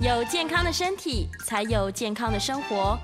[0.00, 2.96] 有健康的身体，才有健康的生活。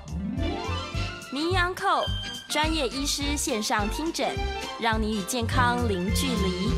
[1.32, 2.04] 名医安扣
[2.48, 4.28] 专业医师线上听诊，
[4.80, 6.70] 让你与健康零距离。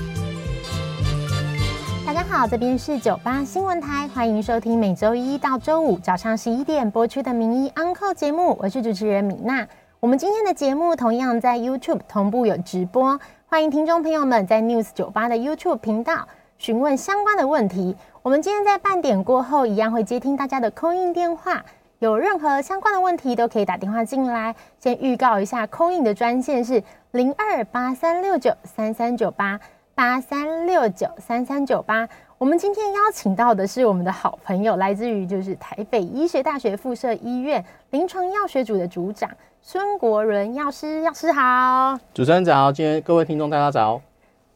[2.06, 9.68] 大家好，这边是九八新闻台，欢迎收听每周一到周五早上十一点播出的名医安扣节目，我是主持人米娜。
[10.00, 16.26] 我们今天的节目同样在 YouTube 同步有直播，欢迎听众朋友们在 News 九八的 YouTube 频道
[16.58, 17.94] 询问相关的问题。
[18.22, 21.64] 我们今天在半点过后，一样会接听大家的 call in 电话，
[22.00, 24.54] 有任何相关的问题都可以打电话进来。
[24.78, 26.82] 先预告一下 call in 的专线是
[27.12, 29.60] 零二八三六九三三九八
[29.94, 32.08] 八三六九三三九八。
[32.38, 39.30] 我们今天邀请到的是我们的好朋友，来自于就是台北医学大学附设医院临床药学组的组长
[39.62, 41.00] 孙国伦药师。
[41.00, 44.00] 药师好，主持人早，今天各位听众大家早。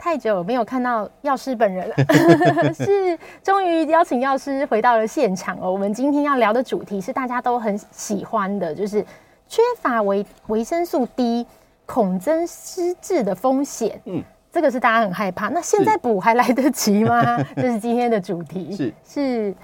[0.00, 1.94] 太久没有看到药师本人了，
[2.72, 5.70] 是终于邀请药师回到了现场哦。
[5.70, 9.04] 我们今天要聊的主题是大家都很喜欢的，就是
[9.46, 11.46] 缺乏维维生素 D
[11.84, 14.00] 恐增失智的风险。
[14.06, 15.50] 嗯，这个是大家很害怕。
[15.50, 17.36] 那现在补还来得及吗？
[17.54, 18.74] 这是今天的主题。
[18.74, 19.54] 是是。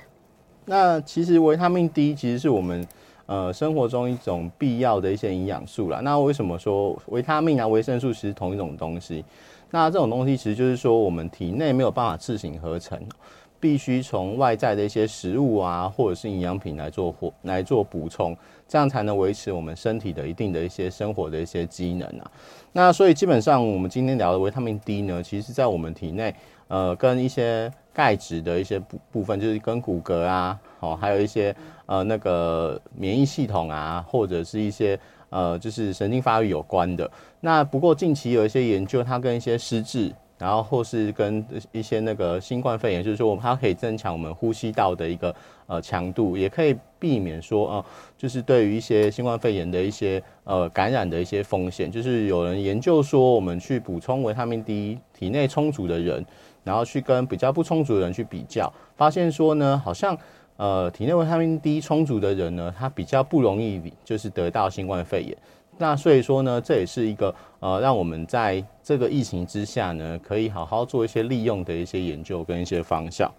[0.67, 2.87] 那其实维他命 D 其实是我们
[3.25, 6.01] 呃生活中一种必要的一些营养素啦。
[6.03, 9.25] 那为什么说维他命啊维生素其实同一种东西？
[9.71, 12.99] 那这种东西其实就是说，我们体内没有办法自行合成，
[13.59, 18.37] 必须从外在的一些食物啊，或者是营养品来做或来做补充，
[18.69, 22.31] 这样才能维持我们身体的一定的一些生活的一些机能啊。
[22.73, 26.35] 那所以基本上，我们今天聊的维他命 D 呢，其实在我们体内，
[26.69, 31.55] 呃，跟一些钙质的一些部部分，就是跟骨骼啊，哦，还有一些
[31.87, 34.99] 呃那个免疫系统啊，或者是一些。
[35.29, 37.11] 呃，就是神经发育有关的。
[37.47, 45.33] 那不过近期有一些研究，它跟一些失智，然后或是跟一些那个新冠肺炎，就是说我们它可以增强我们呼吸道的一个
[45.69, 47.85] 呃强度，也可以避免说呃，
[48.19, 51.89] 就是对于一些新冠肺炎的一些呃感染的一些风险。
[51.89, 56.27] 就是有人研究说，我们去补充维他命 D 体内充足的人，
[56.65, 60.19] 然后去跟比较不充足的人去比较，发现说呢，好像。
[60.59, 65.37] 呃，体内维他命 D 充足的人呢，他比较不容易就是得到新冠肺炎。
[65.79, 73.31] 那所以说呢，这也是一个呃，让我们在这个疫情之下呢，可以好好做一些利用的一些研究跟一些方向。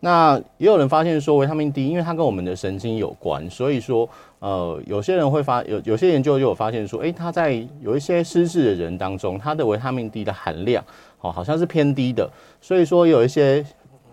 [0.00, 10.84] 那也有人发现说，维他命 D 因为它跟我们的神经有关，所以说呃，有些人会发有有些研究就有发现说，诶，他在有一些失智的人当中，他的维他命 D 的含量
[11.20, 12.30] 哦，好像是偏低的。
[12.60, 13.64] 所以说有一些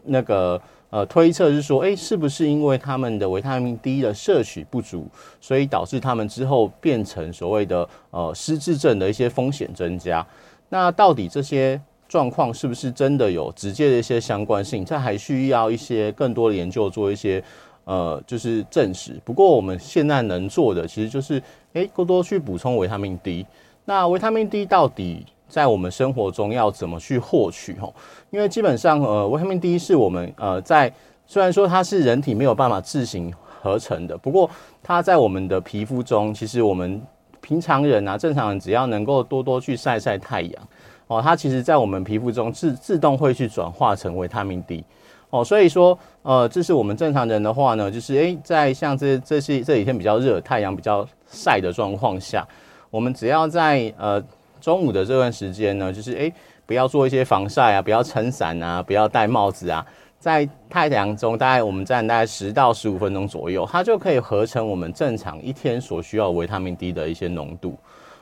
[0.03, 0.61] 那个。
[0.91, 5.07] 呃，推测是说，诶、欸，是不是因为他们的维他命 D 的摄取不足，
[5.41, 10.25] 所以导致他们之后变成所谓的呃失智症的一些风险增加？
[10.69, 14.85] 那到底这些状况是不是真的有直接的一些相关性？
[14.85, 17.43] 这还需要一些更多的研究做一些
[17.83, 19.19] 呃，就是证实。
[19.25, 21.41] 不过我们现在能做的，其实就是
[21.73, 23.45] 诶，多、多去补充维他命 D。
[23.83, 25.25] 那维他命 D 到底？
[25.55, 27.77] 在我们生活中要怎么去获取？
[27.79, 27.95] 吼，
[28.29, 30.91] 因为基本上，呃，维他命 D 是我们呃在
[31.25, 34.49] 虽然说它是人体没有办法自行合成的，不过
[34.83, 37.01] 它在我们的皮肤中，其实我们
[37.39, 40.67] 平常人啊，正常人只要能够多多去晒晒太阳，
[41.07, 44.83] 哦，它其实在我们皮肤中自自动会去转化成维他命 D，
[45.29, 52.45] 哦，所以说，呃，这是我们正常人的话呢，就是诶，在像这这些这几天比较热，太阳比较晒的状况下，
[52.89, 54.21] 我们只要在呃。
[54.65, 56.33] 中午的这段时间呢，就是诶，
[56.65, 59.85] 不要做一些防晒啊，不要撑伞啊，不要戴帽子啊，
[60.17, 67.77] 在太阳中大概我们站大概十到十五分钟左右，它就可以合成我们正常一天所需要维他命 D 的一些浓度。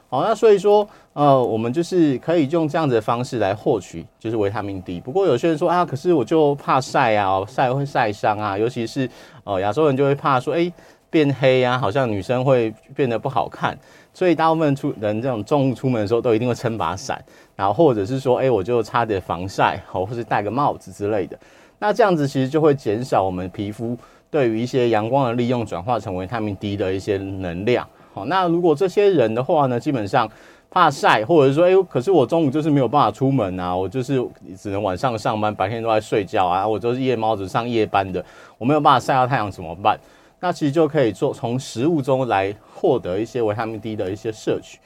[0.10, 5.00] 好，那所以说，呃，我们就是可以用这样子的方式来获取，就是维他命 D。
[5.00, 9.10] 不过有些人说啊，可是我就怕晒啊，晒会晒伤啊，尤其是
[9.46, 10.74] 呃亚洲人就会怕说，诶，
[11.10, 13.78] 变黑啊，好像女生会变得不好看。
[14.14, 17.20] 所以大部分出人这种重物出门的时候，都一定会撑把伞，
[17.56, 21.38] 然后或者是说，哎，我就擦点防晒，好，或是戴个帽子之类的。
[21.80, 23.98] 那这样子其实就会减少我们皮肤
[24.30, 27.88] 对于一些阳光的利用，转化成维他命 D 的一些能量。
[28.14, 30.30] 好，那如果这些人的话呢，基本上
[30.70, 34.24] 怕晒，或者说，哎，可是我中午就是没有办法出门啊，我就是
[34.56, 38.24] 只能晚上上班，白天都在睡觉啊，我都是夜猫子上夜班的，
[38.58, 40.00] 我没有办法晒到太阳怎么办？
[40.44, 44.78] 那其实就可以做从食物中来获得一些维他命 D 的一些摄取。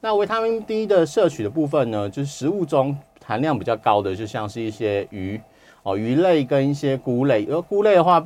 [0.00, 5.40] 那维他命 D 的摄取的部分呢，就是食物中含量比较高的，就像是一些鱼
[5.82, 7.44] 哦，鱼类跟一些菇类。
[7.46, 8.24] 而菇类的话，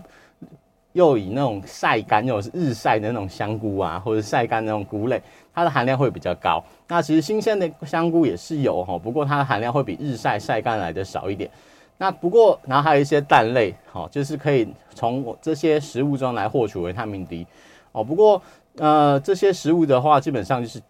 [0.93, 5.23] 又以那种晒干，又是日晒的那种香菇啊，或者晒干那种菇类，
[5.55, 6.63] 它的含量会比较高。
[6.87, 11.51] 那其实新鲜的香菇也是有哈，不过它的含量会比日晒晒干来的少一点。
[11.96, 17.46] 那不过，然后还有一些蛋类，好，就是可以从这些食物中来获取维他命 D，
[17.93, 18.43] 哦，不过
[18.76, 20.82] 呃，这些食物的话，基本上就是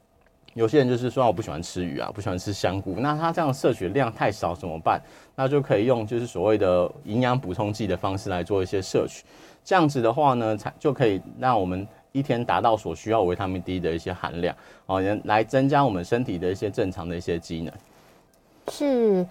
[0.54, 4.98] 有些人就是说我不喜欢吃鱼啊，不喜欢吃香菇，那他这样摄取量太少怎么办？
[5.36, 9.24] 那就可以用就是所谓的营养补充剂的方式来做一些摄取，
[9.62, 17.72] 这样子的话呢，才就可以让我们一天达到所需要维他命 D 的一些含量，哦，来增加我们身体的一些正常的一些机能。
[18.70, 19.26] 是。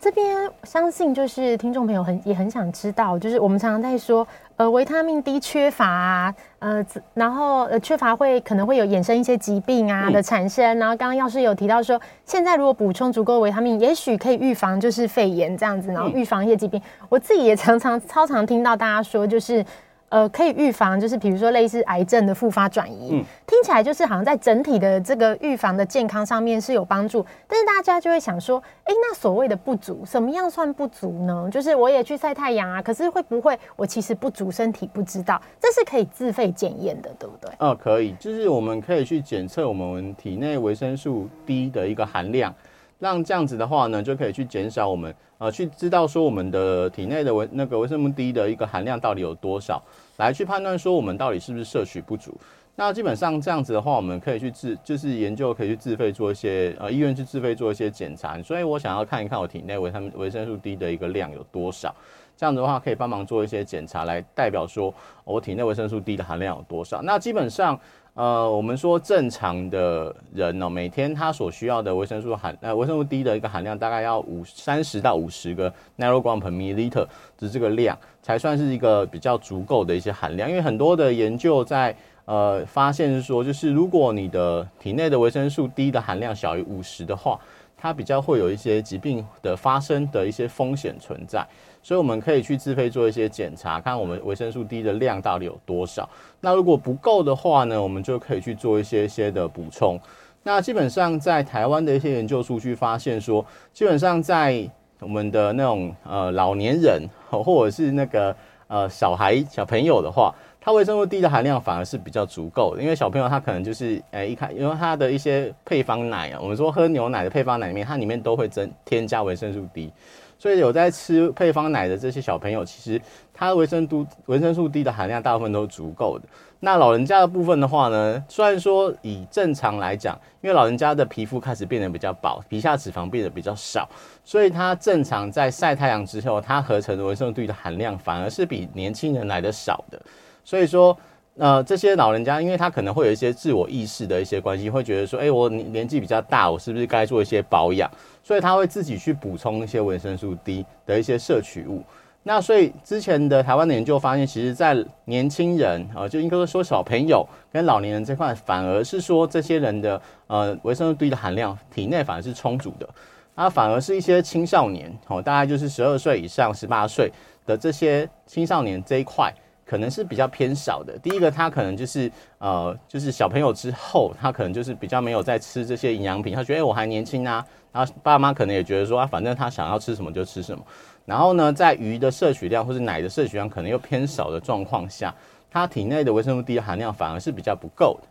[0.00, 4.26] 这边相信就是听众朋友很也很想知道，就是我们常常在说，
[4.56, 10.78] 呃，维他命 D 缺乏啊，呃，然后呃缺乏会可能会有衍生一些疾病啊的产生。
[10.78, 16.80] 然后刚刚药师有提到说，现在如果补充足够维他命，也许可以预防就是肺炎这样子，然后预防一些疾病。
[17.10, 19.62] 我自己也常常超常听到大家说，就是。
[20.10, 27.24] 呃，可以预防，就是比如说类似癌症的复发转移，嗯，听起来就是好像在整体的这个预防的健康上面是有帮助。
[27.46, 31.48] 但是大家就会想说，哎，那所谓的不足，什么样算不足呢？
[31.50, 35.40] 就是我也去晒太阳啊，可是会不会我其实不足，身体不知道？
[35.60, 37.48] 这是可以自费检验的，对不对？
[37.58, 42.52] 哦，可以，就是我们可以去检测我们体内维生素 D 的一个含量。
[43.00, 49.82] 让这样子的话呢，就可以去减少我们呃，去知道说我们的体内的维那个维生素 D 的一个含量到底有多少，
[50.18, 52.32] 来去判断说我们到底是不是摄取不足。
[52.76, 58.40] 那基本上这样子的话，我们可以去自就是研究，可以去自费做一些呃医院去自费做一些检查。
[58.42, 61.94] 所以我想要看一看我体内维他命维生素 D 的一个量有多少，
[62.36, 64.92] 这样子的话可以帮忙做一些检查，来代表说
[65.24, 67.00] 我体内维生素 D 的含量有多少。
[67.00, 67.80] 那基本上。
[68.14, 77.06] 呃，我们说正常的人哦，每天他所需要的维生素含呃维生素 D 的一个含量大概要五三十到五十个 nanogram per milliliter
[77.38, 80.50] 的这个量，才算是一个比较足够的一些含量。
[80.50, 87.38] 因为很多的研究在呃发现是说，就是如果你的体内的维生素 D 的含量小于五十的话，
[87.76, 91.46] 它比较会有一些疾病的发生的一些风险存在。
[91.82, 96.08] 所以我们可以去自费做一些检查，看我们维生素 D 的量到底有多少。
[96.40, 99.98] 那如果不够的话呢，我们就可以去做一些些的补充。
[100.42, 104.66] 那基本上在台湾的一些研究数据发现说，基本上在
[105.00, 108.34] 我们的那种呃老年人或者是那个
[108.66, 112.82] 呃小孩小朋友的话，它维生素 D 的含量反而是比较足够的。
[112.82, 119.92] 因为小朋友他可能就是诶、一看，因为他的一些配方奶啊，我们说喝牛奶的配方奶里面，它里面都会增添加维生素 D。
[120.40, 122.98] 所以有在吃配方奶的这些小朋友，其实
[123.34, 126.26] 他维生素维生素 D 的含量大部分都足够的。
[126.60, 133.86] 那老人家的部分的话呢，虽然说以正常来讲，因为老人家的皮肤开始变得比较薄，皮下脂肪变得比较少，
[134.24, 140.00] 所以他正常在晒太阳之后，它合成的维生素 D 的含量反而是比年轻人来的少的。
[140.42, 140.96] 所以说。
[141.36, 147.90] 呃，这些老人家，因为他可能会有一些自我意识的一些关系，会觉得说，哎，我年纪比较大，我是不是该做一些保养？
[148.22, 151.82] 所以他会自己去补充一些维生素 D 的一些摄取物。
[152.24, 162.86] 那所以之前的台湾的研究发现，其实，在年轻人啊、就应该说小朋友跟老年人这块，反而是说这些人的呃维生素 D 的含量体内反而是充足的。
[163.34, 167.10] 那反而是一些青少年哦，大概就是十二岁以上、十八岁
[167.46, 169.32] 的这些青少年这一块。
[169.70, 170.98] 可能是比较偏少的。
[170.98, 176.34] 第一个，他可能就是呃，就是小朋友之后，他可能就是比较没有在吃这些营养品。
[176.34, 177.46] 他觉得，哎，我还年轻啊。
[177.70, 180.60] 然后爸妈可能也觉得说，啊，反正他想要吃什么就吃什么。
[181.04, 185.14] 然后呢，在鱼的摄取量或是奶的摄取量可能又偏少的状况下，
[185.48, 188.08] 他体内的维生素 D 含量反而是比较不够的。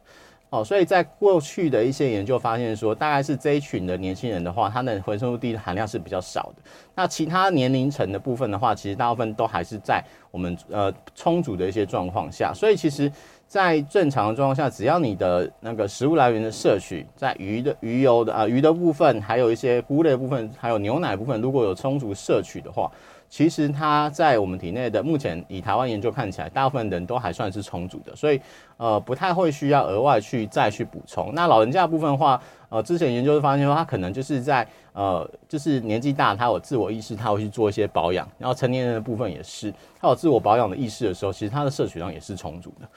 [0.52, 6.64] 哦，所以在过去的一些研究发现说，大概是这一群的年轻人的话，他的维生素 D 的含量是比较少的。
[6.96, 12.52] 那其他年龄层的部分的话，其实大部分都还是在我们呃充足的一些状况下。
[12.52, 13.12] 所以其实，
[13.48, 22.92] 在正常的状况下，只要你的那个食物来源的摄取，在鱼的鱼油的啊、呃、鱼的部分，还有一些菇类的部分，还有牛奶部分，如果有充足摄取的话。
[23.30, 28.42] 其实它在我们体内的目前以台湾研究看起来，大部分人都还算是充足的，所以
[28.78, 31.32] 呃不太会需要额外去再去补充。
[31.36, 38.28] 那老人家的部分的话，呃之前研究发现说他可能就是在呃就是年纪大，他有自我意识，他会去做一些保养。
[38.38, 39.72] 然后成年人的部分也是，
[40.02, 42.90] 他有自我保养的意识的时候，其实他的摄取量也是充足的。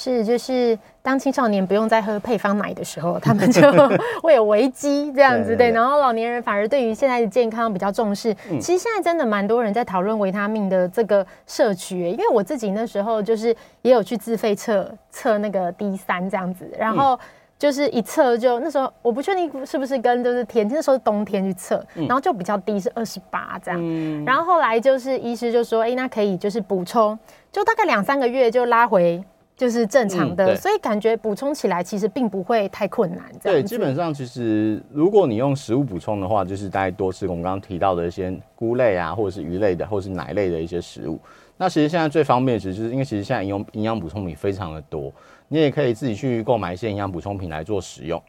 [0.00, 3.60] 是，就是当青少年不用再喝配方奶的时候，他们就
[4.22, 5.74] 会有危机这样子对，对，对。
[5.74, 8.32] 然后老年人反而对于现在的健康比较重视。
[8.48, 13.48] 嗯、其实现在真的蛮多人在讨论维他命的这个摄取，因为我自己那时候就是
[13.82, 17.18] 也有去自费测测那个 D 三这样子，然后
[17.58, 27.18] 就是一测就那时候我不确定是不是跟就是天那时候冬天去测，然后就比较低是二十八这样、嗯，然后后来就是医师就说，哎、欸，那可以就是补充，
[27.50, 29.20] 就大概两三个月就拉回。
[29.58, 33.24] 就是正常的，嗯、所以感觉补充起来其实并不会太困难。
[33.42, 41.18] 对，基本上其实如果你用食物补充的话，就是大概多吃我们刚刚提到的一些菇类啊，或者是鱼类的，或者是奶类的一些食物。
[41.56, 45.12] 那其实现在最方便的，其实就是因为其实现在营养营养补充品非常的多，
[45.48, 48.22] 你也可以自己去购买一些营养补充品来做使用。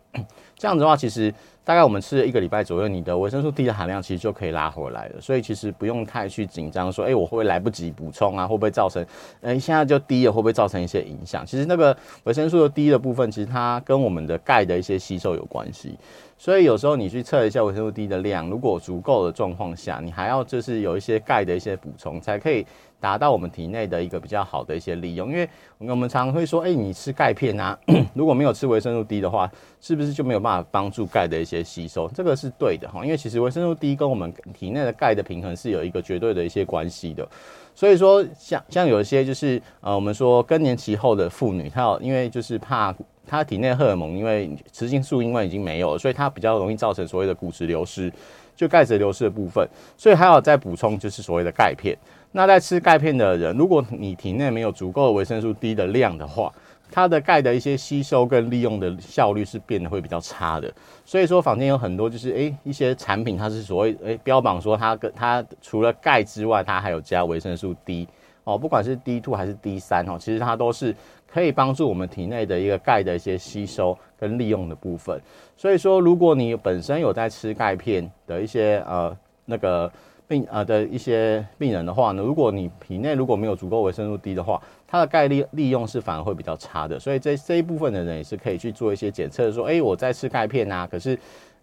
[0.60, 5.22] 这样子的话，其实大概我们吃了一个礼拜左右，你的维生素 D 的含量其实就可以拉回来了。
[5.22, 8.46] 所以其实不用太去紧张，说，哎，我会不会来不及补充啊？
[8.46, 9.04] 会不会造成，
[9.42, 11.46] 哎，现在就低了，会不会造成一些影响？
[11.46, 15.98] 其实那个维生素的低的部分，其实它跟我们的钙的一些吸收有关系。
[16.38, 22.66] 所以有时候你去测一下维生素 D 的量，如果足够的状况下，你还要就是有一些钙的一些补充，才可以。
[23.00, 27.78] 达到我们体内的一个比较好的一些利用，因为我们常会说，哎，你吃钙片啊，
[28.14, 32.10] 如果没有吃维生素 D 的话，是不是就没有办法帮助钙的一些吸收？
[32.10, 37.28] 这个是对的哈，因为其实维生素 D 跟我们体内的钙的平衡是有一个绝对的一些关系的。
[37.74, 42.94] 所以说，像像有一些就是呃，我们说更年期后的妇女，她有因为就是怕
[43.26, 48.12] 她体内荷尔蒙，因为雌激素因为已经没有了，所以她比较容易造成所谓的骨质流失，
[48.54, 49.66] 就钙质流失的部分，
[49.96, 51.98] 所以还要再补充就是所谓的钙片。
[52.32, 56.54] 那在吃钙片的人，如果你体内没有足够的维生素 D 的量的话，
[56.92, 60.72] 它的钙的一些吸收跟利用的效率是变得会比较差的。
[61.04, 68.08] 所以说，坊间有很多就是诶、一些产品，它是所谓诶、标榜说它跟它除了钙之外，它还有加维生素 D
[68.44, 70.96] 哦，不管是 D two 还是 D 三哦，其实它都是
[71.26, 75.20] 可以帮助我们体内的一个钙的一些吸收跟利用的部分。
[75.58, 79.92] 所以说，如果你本身有在吃钙片的一些呃那个。
[80.30, 87.00] 病啊的一些病人的话呢，如果你体内如果没有足够维生素 D 的话，它的钙利利用是反而会比较差的。
[87.00, 91.18] 所以这这一部分的人也是可以去做一些检测，说，哎，我在吃钙片啊，可是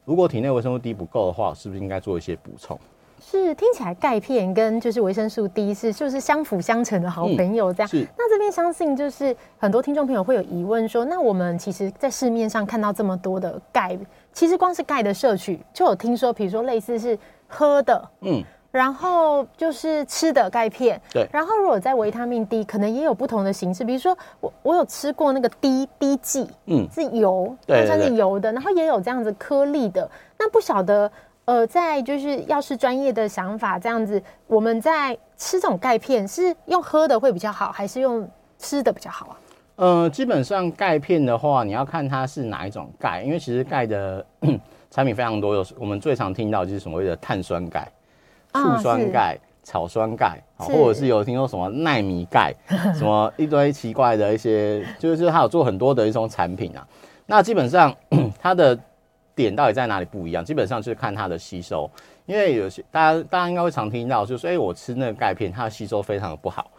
[0.05, 2.77] 如果体内维生素 D 不够的话，是不是应该做一些补充？
[3.21, 7.89] 是，听起来钙片跟就是维生素 D 是就是相辅相成的好朋友这样。
[7.89, 8.07] 嗯、是。
[8.19, 13.97] 那这边相信就是很多听众朋友会有疑问说，那我们其实，在市面上看到这么多的钙，
[14.33, 18.43] 其实光是钙的摄取就有听说，比如说类似是喝的，嗯。
[18.71, 21.27] 然后就是吃的钙片，对。
[21.33, 28.53] 然后如果在维他命 D，可能也有不同的形式，比如说我我有吃过那个 D D 剂，嗯，是油，它算是油的。
[28.53, 30.11] 然后也有这样子颗粒的。
[30.39, 31.11] 那不晓得，
[31.47, 39.37] 呃，在就是要是专业的想法，这样子，我们在吃这种钙片是用喝的会比较好，还是用吃的比较好啊？
[39.77, 44.25] 呃，基本上钙片的话，你要看它是哪一种钙，因为其实钙的
[44.91, 47.87] 产品非常多，有我们最常听到就是所谓的碳酸钙。
[48.63, 52.55] 醋酸钙、草酸钙，或者是有听说什么奈米钙，
[52.95, 56.87] 什么一堆奇怪的一些，就是它有做很多的一种产品啊。
[57.27, 57.95] 那基本上
[58.41, 58.79] 它的
[59.35, 60.45] 点到底在哪里不一样？
[60.45, 61.91] 基本上就是看它的吸收，
[62.27, 66.71] 因为有些大家大家应该会常听到，就是说，哎，我吃那个钙片，它的吸收非常的不好，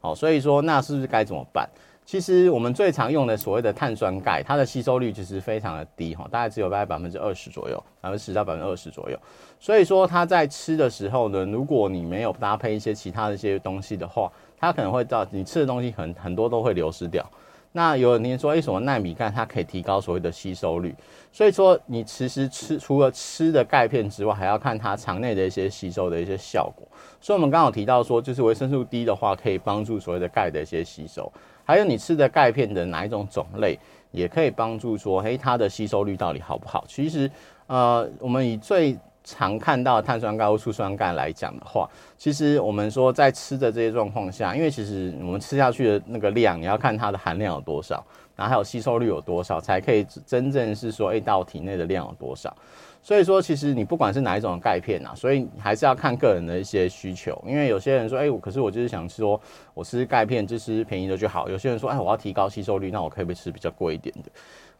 [0.00, 1.68] 哦，所以说那是不是该怎么办？
[2.06, 9.18] 其实我们最常用的所谓的碳酸钙，它的吸收率其实非常的低哈，大概只有大概百分之二十左右，百分之十到百分之二十左右。
[9.58, 17.28] 所以说它在吃的时候呢，如果你没有搭配一些其他的一些东西的话，它可能会到你吃的东西很很多都会流失掉。
[17.76, 20.96] 那有人说，为什么纳米钙它可以提高所谓的吸收率？
[21.30, 26.88] 所以说你其实吃除了吃的钙片之外，还要看它肠内的一些吸收的一些效果。
[27.20, 31.30] 所以我们刚好提到说，就是维生素 D 的话，可以帮助所谓的钙的一些吸收。
[31.64, 33.78] 还有你吃的钙片的哪一种种类，
[34.10, 36.82] 也可以帮助说，嘿，它的吸收率到底好不好？
[36.88, 37.30] 其实，
[37.66, 48.02] 呃，我们以最常看到碳酸钙或醋酸钙来讲的话，其实我们说在吃的这些状况下，因为其实我们吃下去的那个量，你要看它的含量有多少，
[48.36, 52.54] 然后还有吸收率有多少，才可以真正是说，哎，到体内的量有多少。
[53.02, 57.40] 所以说，其实你不管是哪一种钙片啊，所以还是要看个人的一些需求。
[57.46, 59.40] 因为有些人说，哎，我可是我就是想说，
[59.74, 61.48] 我吃钙片就吃便宜的就好。
[61.48, 64.30] 有些人说，哎，我要提高吸收率，那我可不可以吃比较贵一点的？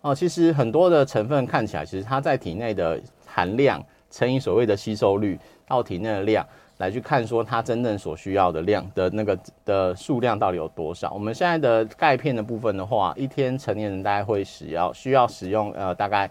[0.00, 3.81] 哦，其实很多的成分看起来，其实它在体内的含量
[4.17, 6.47] 乘以所谓的吸收率到体内的量
[6.79, 11.13] 来去看，说它真正所需要的量的那个的数量到底有多少。
[11.13, 16.31] 我们现在的钙片的部分的话，一天成年人大概会使要需要使用呃大概。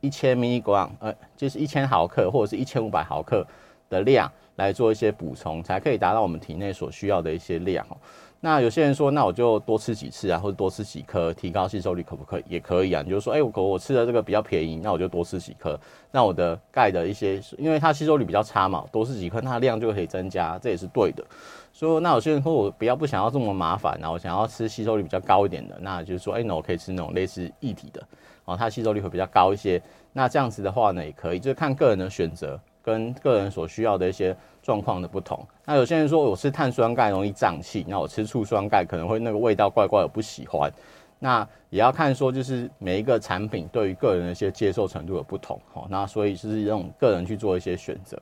[0.00, 3.42] 一千 milligram，呃，就是一千毫克或者是一千五百毫克
[3.88, 7.86] 的量来做一些补充，才可以达到我们体内所需要的一些量。
[8.44, 12.44] 那有些人说，那我就多吃几次啊，或者多吃几颗，提高吸收率可不可以？
[12.46, 13.00] 也可以啊。
[13.02, 15.80] 你就说，哎、欸，我我吃的这个比较便宜，那我就多吃几颗。
[16.10, 21.24] 那我的钙的一些，因为它吸收率比较差嘛，多吃几颗，它的量就可以增加，这也是对的。
[21.72, 28.06] 所以，那有些人说我比较不想要这么麻烦，然后我想要吃吸收率比较高一点的，那就是说，哎、那我可以吃那种类似液体的。
[28.44, 29.80] 哦，它吸收率会比较高一些。
[30.12, 35.46] 那这样子的话呢，也可以，就是看个人的选择，跟个人所需要的一些状况的不同。
[35.66, 40.72] 那有些人说我吃碳酸钙容易胀气，那我吃醋酸钙可能会那个味道怪怪的不喜欢。
[41.18, 48.18] 那也要看说就是每一个产品对于个人的一些接受程度的不同，好，那所以就是用个人去做一些选择。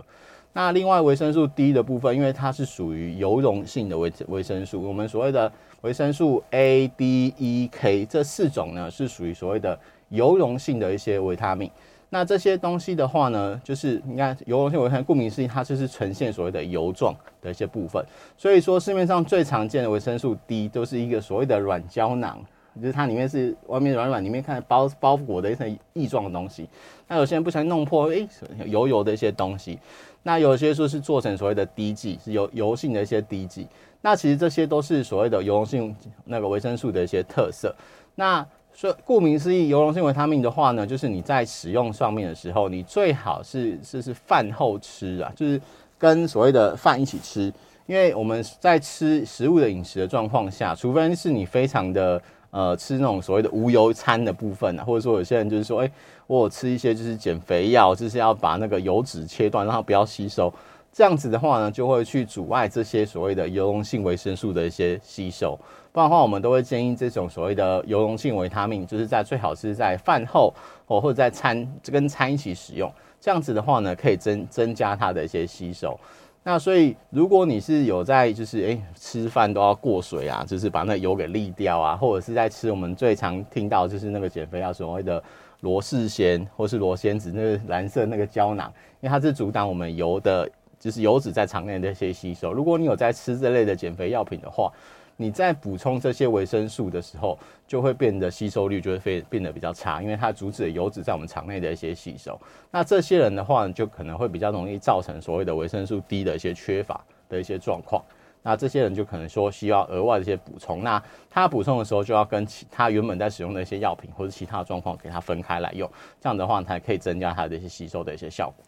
[0.52, 9.78] 那另外维生素 D 的部分，因为它是属于油溶性的维维生素，我们所谓的维生素 A、D、E、K 这四种呢，是属于所谓的
[10.10, 11.70] 油溶性的一些维他命。
[12.12, 18.04] 那这些东西的话呢，就是你看油溶性维他命，顾名思义，它就是呈现所谓的油状的一些部分。
[18.36, 22.38] 所以说市面上最常见的维生素 D 都是一个所谓的软胶囊。
[22.80, 26.66] 就是它里面是外面软软，里面看包包裹的一层液状的东西。
[27.06, 28.26] 那有些人不小心弄破，诶、
[28.64, 29.78] 油油的一些东西。
[30.22, 33.66] 那有些说是做成所谓的滴剂，是油油性的一些滴剂。
[34.00, 37.74] 那其实这些都是所谓的油溶性那个维生素的一些特色。
[38.14, 45.60] 那说顾名思义，油溶性维他命的话呢，就是你在使用上面的时候，你最好是是是饭后吃啊，就是
[45.98, 47.52] 跟所谓的饭一起吃。
[47.86, 52.20] 因为我们在吃食物的饮食的状况下，除非是你非常的。
[52.52, 55.90] 呃，吃那种所谓的无油餐的部分啊，或者说有些人就是说，哎、
[56.26, 60.52] 我有吃一些就是减肥药，就是要把那个油脂切断，让它不要吸收。
[60.92, 65.58] 这样子的话呢，就会去阻碍这些所谓的油溶性维生素的一些吸收。
[65.90, 70.52] 不然的话，我们都会建议这种所谓的油溶性维他命，就是在最好是在饭后
[70.86, 72.92] 或或者在餐跟餐一起使用。
[73.20, 75.98] 这样子的话呢，可以增增加它的一些吸收。
[76.44, 85.22] 那所以，如果你是有在就是诶、吃饭都要过水啊，就是把那油给沥掉啊，或者是在吃我们最常听到就是那个减肥药所谓的
[85.60, 88.66] 罗氏鲜或是罗仙子那个蓝色那个胶囊，
[89.00, 90.50] 因为它是阻挡我们油的，
[90.82, 92.52] 就是油脂在肠内的一些吸收。
[92.52, 94.68] 如果你有在吃这类的减肥药品的话，
[95.16, 102.36] 你在补充这些维生素的时候，就会变得吸收率就会变变得比较差，因为它阻止了油脂在我们肠内的一些吸收。
[102.72, 108.02] 那这些人的话，就可能会比较容易造成所谓的维生素 D 的一些缺乏的一些状况。
[108.42, 110.82] 那这些人就可能说需要额外的一些补充。
[110.82, 115.88] 那他补充的时候，就要跟其他原本在使用的一些药品或者其他状况给他分开来用，
[116.20, 118.64] 这样的话才可以增加它的一些吸收的一些效果。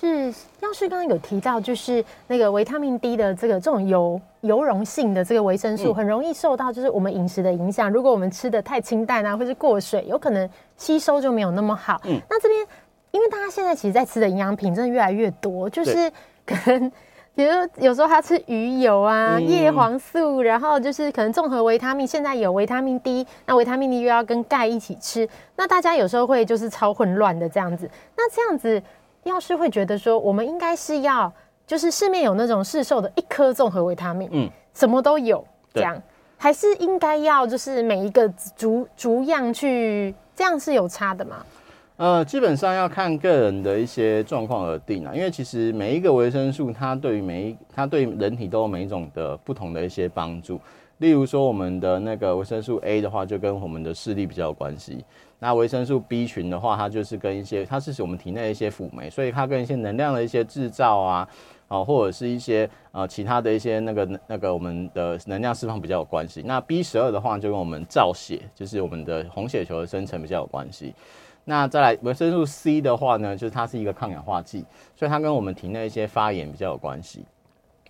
[0.00, 0.26] 是
[0.60, 7.90] 药师刚刚有提到，就是那个维他命 D 的这个这种油油溶性的这个维生素，很容易受到就是我们饮食的影响。
[7.90, 12.00] 如果我们吃的太清淡啊，或是过水，有可能吸收就没有那么好。
[12.04, 12.66] 嗯，那这边
[13.10, 16.08] 因为大家现在其实在吃的营养品真的越来越多，就是
[16.46, 16.92] 可能
[17.34, 27.90] 比如说有时候他吃鱼油啊、叶黄素，然后就是可能综合维他命，现在有维他命 D，那维他命 D 又要跟钙一起吃，那大家有时候会就是超混乱的这样子。
[28.16, 28.80] 那这样子。
[29.28, 31.32] 药师会觉得说，我们应该是要，
[31.66, 36.02] 就是市面有那种市售的一颗综合维他命，嗯，什么都有，这样，
[36.36, 41.36] 还是应该要就是每一个逐逐样去，这样是有差的吗？
[41.96, 50.60] 呃，基本上要看个人的一些状况而定啊，因为其实每一个维生素，它对于每一，它对人体都有每一种的不同的一些帮助。
[50.98, 55.04] 例如说，我们的那个维生素 A 的话，就跟我们的视力比较有关系。
[55.40, 61.28] 那维生素 B 群的话，它就是跟一些，它是我们体内一些辅酶，所以它跟一些能量的一些制造啊，
[61.68, 66.42] 啊，或者是一些呃其他的一些那个那个我们的能量释放比较有关系。
[66.44, 70.92] 那 B 十二的话，就跟我们造血，就是我们的红血球的生成比较有关系。
[71.44, 74.64] 那再来维生素 C 的话呢，就是它是一个抗氧化剂，
[74.96, 77.24] 所以它跟我们体内一些发炎比较有关系。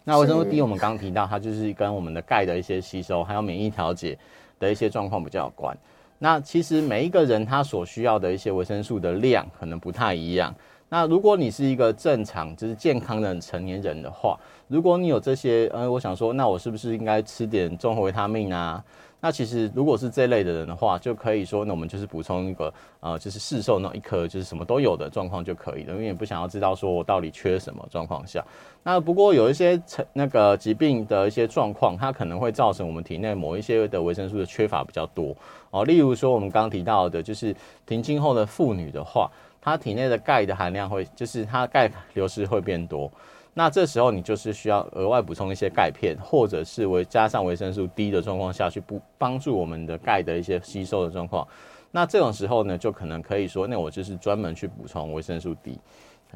[0.05, 4.17] 那维生素 D 我们刚刚提到，它就是跟我们的钙的一些吸收，还有免疫调节
[4.59, 5.77] 的一些状况比较有关。
[6.19, 10.55] 那其实每一个人他所需要的一些维生素的量可能不太一样。
[10.91, 18.83] 那如果你是一个正常就是健康的成年人的话，如果你有这些，呃，我想说，那我是不是应该吃点综合维他命啊？
[19.21, 28.45] 那其实如果是这类的人的话，就可以说，那我们就是补充一个，呃，就是市售那一颗，就是什么都有的状况就可以了，因为也不想要知道说我到底缺什么状况下。
[28.85, 35.37] 那不过有一些成那个疾病的一些状况，它可能会造成我们体内某一些的维生素的缺乏比较多
[35.71, 35.85] 哦。
[35.85, 37.55] 例如说我们刚刚提到的，就是
[37.87, 39.29] 停经后的妇女的话，
[39.61, 43.11] 她体内的钙的含量会，就是她钙流失会变多。
[43.59, 51.45] 那这时候你就是需要额外补充一些钙片，或者是维加上维生素 D 的状况下去补帮助我们的钙的一些吸收的状况。
[51.91, 55.77] 那这种时候呢，就可能可以说，那我就是专门去补充维生素 D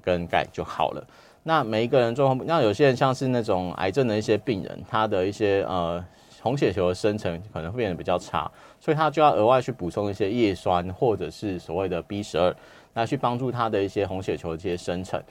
[0.02, 1.06] 跟钙就好了。
[1.44, 6.04] 那每一个人状况，那有些人像是那种癌症的一些病人，他的一些呃
[6.40, 12.52] 红血球的生成可能会变得比较差，所以他就要额外去补充一些叶酸或者是所谓的 B 十二，
[12.94, 15.22] 来去帮助他的一些红血球的这些生成。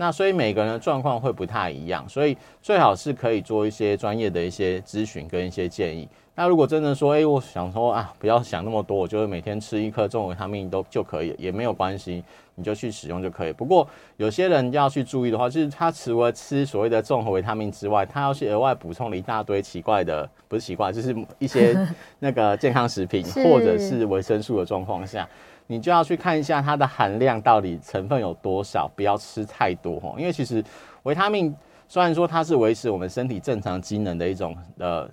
[0.00, 6.08] 那所以每个人的状况会不太一样，所以最好是可以做一些专业的一些咨询跟一些建议。
[6.36, 12.22] 那如果真的说，哎、欸，我想说啊，不要想那么多，我就是每天吃一颗综合维他命都就可以，也没有关系，
[12.54, 13.52] 你就去使用就可以。
[13.52, 13.84] 不过
[14.18, 21.76] 有些人要去注意的话，就是他除了吃所谓的综合维他命之外，他要去额外补充了一大堆奇怪的，不是奇怪，就是一些
[22.20, 25.28] 那个健康食品 或者是维生素的状况下，
[25.68, 30.16] 你就要去看一下它的含量到底成分有多少，不要吃太多哦。
[30.18, 30.64] 因为其实
[31.04, 31.54] 维他命
[31.86, 35.08] 虽然说它是维持我们身体正常机能的一种呃。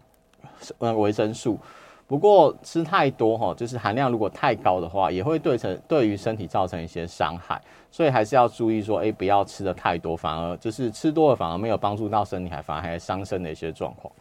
[0.79, 1.59] 呃，维生素，
[2.07, 14.11] 不过吃太多哈，就是含量如果太高的话，也会对成对于身体造成一些伤害，所以还是要注意说，哎、不要吃的太多，反而就是吃多了反而没有帮助到身体，还反而还伤身的一些状况。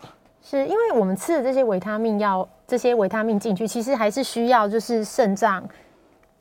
[0.42, 5.66] 是因为我们吃的这些维他命药，这些维他命进去，其实还是需要就是肾脏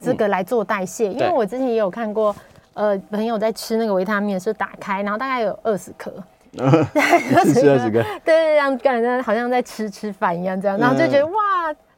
[0.03, 1.09] 这个来做代谢。
[1.09, 2.35] 嗯、因为我之前也有看过，
[2.73, 6.11] 呃，朋友在吃那个维他命是打开，然后大概有二十颗。
[6.59, 11.33] 二十颗，对对，让感觉好像在吃吃饭一样，这样，然后就觉得哇，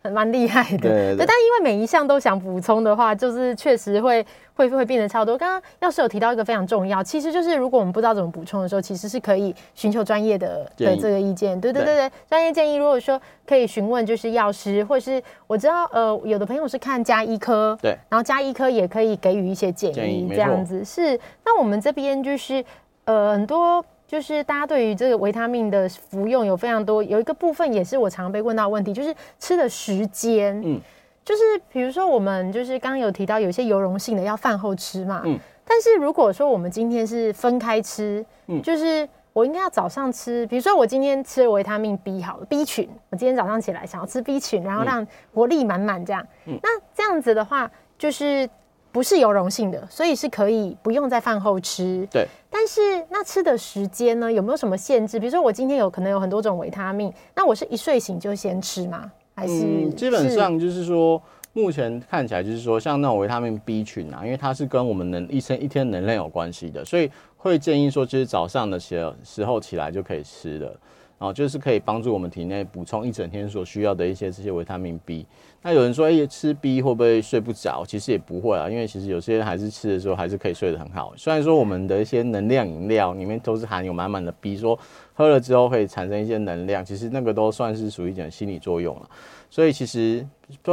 [0.10, 0.78] 蛮厉害的。
[0.78, 5.38] 对，对，对，但因为每一项都想补充的话，就是确实会会会变得超多。
[5.38, 11.60] 刚刚药师有提到一个非常重要，其实就是如果我们不知道怎么补充的时候，其实是可以寻求专业的的这个意见。
[11.60, 21.20] 对对对对，专业建议，如果说可以询问，就是药师，或是我知道呃，有的朋友是看加医科，对，然后加医科也可以给予一些建议，建议这样子是。
[21.44, 22.64] 那我们这边就是
[23.06, 23.84] 呃很多。
[24.08, 30.62] 就是大家对于这个维他命的服用有非常多，有一个部分也是我常常被问到的问题，就是吃的时间。
[30.64, 30.80] 嗯，
[31.24, 31.42] 就是
[31.72, 35.24] 比如说我们就是刚刚有提到有些油溶性的要饭后吃嘛。
[35.26, 46.26] 嗯，但是如果说我们今天是分开吃，嗯，就是我应该要早上吃，比如说我今天吃维他命 B 好了，B 群，我今天早上起来想要吃 B 群，然后让活力满满这样。
[46.46, 48.48] 嗯，那这样子的话就是。
[48.96, 52.08] 不是油溶性的，所以是可以不用在饭后吃。
[52.10, 52.80] 对，但是
[53.10, 55.20] 那吃的时间呢，有没有什么限制？
[55.20, 59.12] 比如说我今天有可能有很多种维他命，那我是一睡醒就先吃吗？
[59.36, 70.74] 还是、嗯、基本上就是说，目前看起来就是说，像那种维他命 B 群啊，因为它是跟我们能一生一天能量有关系的，所以会建议说，就是早上的时时候起来就可以吃的。
[71.18, 75.26] 然后就是可以帮助我们体内补充一整天所需要的一些这些维他命 B。
[75.66, 77.84] 那有人说，哎，吃 B 会不会睡不着？
[77.88, 81.12] 其实也不会啊，因为其实有些人还是吃的时候还是可以睡得很好。
[81.18, 84.78] 虽然说我们的一些能量饮料里面都是含有满满的 B，说
[85.16, 89.10] 喝了之后可以产生一些能量，其实那个都算是属于一种心理作用了。
[89.50, 90.26] 所以其实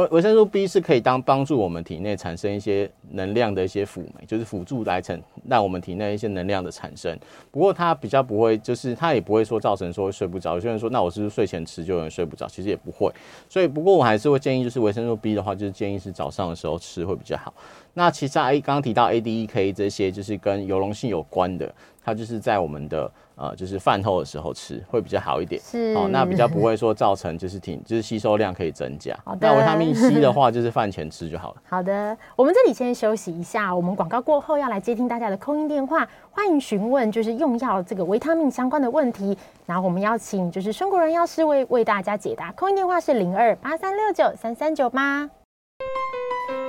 [0.09, 7.17] 维生素 B 是可以当帮助我们体内产生一些能量的一些辅酶，就是辅助来成让我们体内一些能量的产生。
[7.49, 10.55] 不过它比较不会，就是它也不会说造成说睡不着。
[10.55, 12.45] 有些人说，那我是不是睡前吃就有人睡不着？
[12.47, 13.09] 其实也不会。
[13.47, 17.51] 所以不过我还是会建议，就是维生素 B 的话，就是建议是早上的时候吃会比较好。
[17.95, 23.11] 那其实 A 刚刚提到 A、D、E、K 这些，就是跟油溶性有关的，它就是在我们的。
[23.35, 29.17] 呃，就是饭后的时候吃会比较好一点，是哦，那比较不会说造成就是挺就是吸收量可以增加。
[29.25, 31.61] 好的，那维他命 C 的话，就是饭前吃就好了。
[31.67, 42.51] 好的，我们这里先休息一下，我们广告过后要来接听大家的 call in 电话，欢迎询问就是用药这个维他命相关的问题，然后我们邀请就是中国人药师为为大家解答。
[42.53, 45.29] call in 电话是零二八三六九三三九八。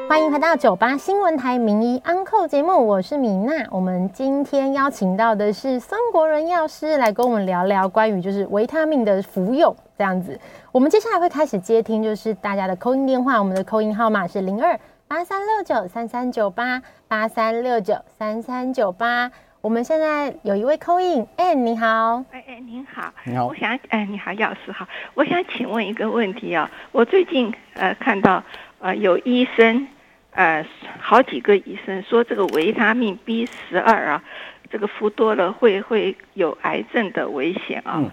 [0.07, 3.67] 欢迎回到九八新闻台名医安扣节目，我是米娜。
[3.71, 10.39] 我们今天邀请到的是孙国仁药师来跟我们聊聊关于就是维他命的服用这样子。
[10.71, 19.31] 我们接下来会开始接听就是大家的 call in 电话，我们的 call in 号码是零二八三六九三三九八八三六九三三九八。
[19.63, 28.43] 我们现在有一位 call in，哎，你好，哎哎，您好，你好，我想哎，你好，药师好，我想请问一个问题啊，我最近呃看到
[28.81, 29.89] 呃有医生。
[30.35, 30.67] 呃，
[31.01, 34.25] 好几个医生说这个维他命 B 十二啊，
[34.71, 37.95] 这个服多了会会有癌症的危险啊。
[37.97, 38.11] 嗯。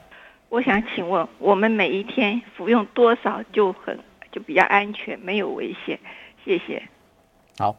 [0.50, 3.98] 我想请问，我们每一天服用多少就很
[4.34, 5.98] 就比较安全，没有危险？
[6.44, 6.84] 谢谢。
[7.58, 7.74] 好，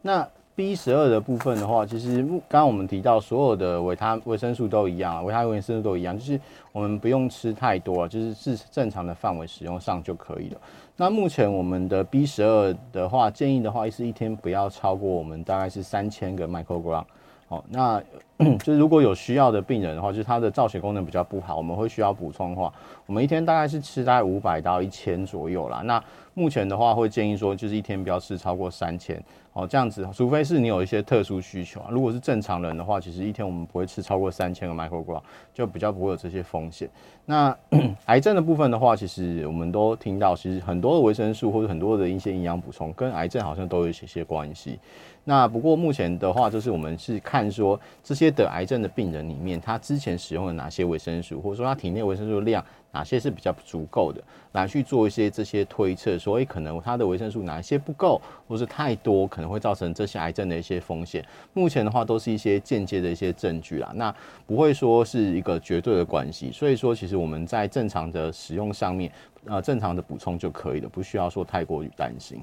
[0.00, 6.40] 那 B 十二的部分的话，其实刚刚我们提到所有的维他维生素都一样啊，维他维生素都一样，就是
[6.72, 10.60] 我们不用吃太多，就是是正常的范围使用上就可以了。
[10.96, 17.02] 那目前我们的 B 十二的话，建议的话是一天不要超过我们大概是三千个 microgram。
[17.48, 18.00] 好，那
[18.62, 22.72] 就是如果有需要的病人的话，就是他的造血功能比较不好，我们会需要补充的话，
[23.06, 25.82] 我们一天大概是吃大概五百到一千左右啦。
[25.84, 26.02] 那
[26.34, 29.22] 目前的话会建议说，就是一天不要吃超过三千。
[29.52, 31.86] 哦，这样子，除非是你有一些特殊需求啊。
[31.88, 36.90] 如果是正常人的话，其实一天我们不会吃超过三千个 microgram，就比较不会有这些风险。
[37.24, 37.56] 那
[38.06, 44.80] 癌症的部分的话，其实我们都听到，其实很多的维生素或者很多的一些营养补充，跟癌症好像都有一些些关系。
[45.22, 52.62] 那不过目前的话，就是我们是看说这些得癌症的病人里面，他之前使用了哪些维生素，或者说他体内维生素量
[52.94, 61.22] 哪些是比较足够的，来去做一些这些推测，所以可能它的维生素哪一些不够，或是太多，可能会造成这些癌症的一些风险。
[61.52, 64.14] 目前的话，都是一些间接的一些证据啦，那
[64.46, 66.52] 不会说是一个绝对的关系。
[66.52, 69.10] 所以说，其实我们在正常的使用上面，
[69.46, 72.40] 呃，正常的补充就可以了，不需要说太过于担心。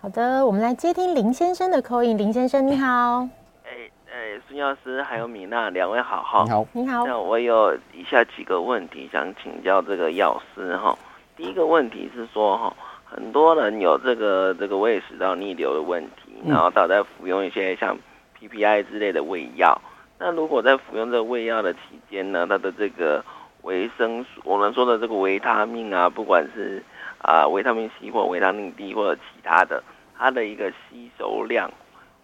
[0.00, 2.16] 好的，我们来接听林先生的 call in。
[2.16, 3.28] 林先生，你好。
[4.46, 6.44] 孙药师还有米娜两位好哈。
[6.44, 7.06] 你好，你好。
[7.06, 10.96] 那我有以下几个问题想请教这个药师哈。
[11.36, 17.96] 第一个问题是说哈，很多人有这个这个胃食道逆流的问题，然后他在服用一些像
[18.38, 19.80] PPI 之类的胃药。
[20.18, 23.24] 那如果在服用这个胃药的期间呢，他的这个
[23.62, 26.82] 维生素，我们说的这个维他命啊，不管是
[27.22, 29.82] 啊，维他命 C 或维他命 D 或者其他的，
[30.18, 31.70] 它的一个吸收量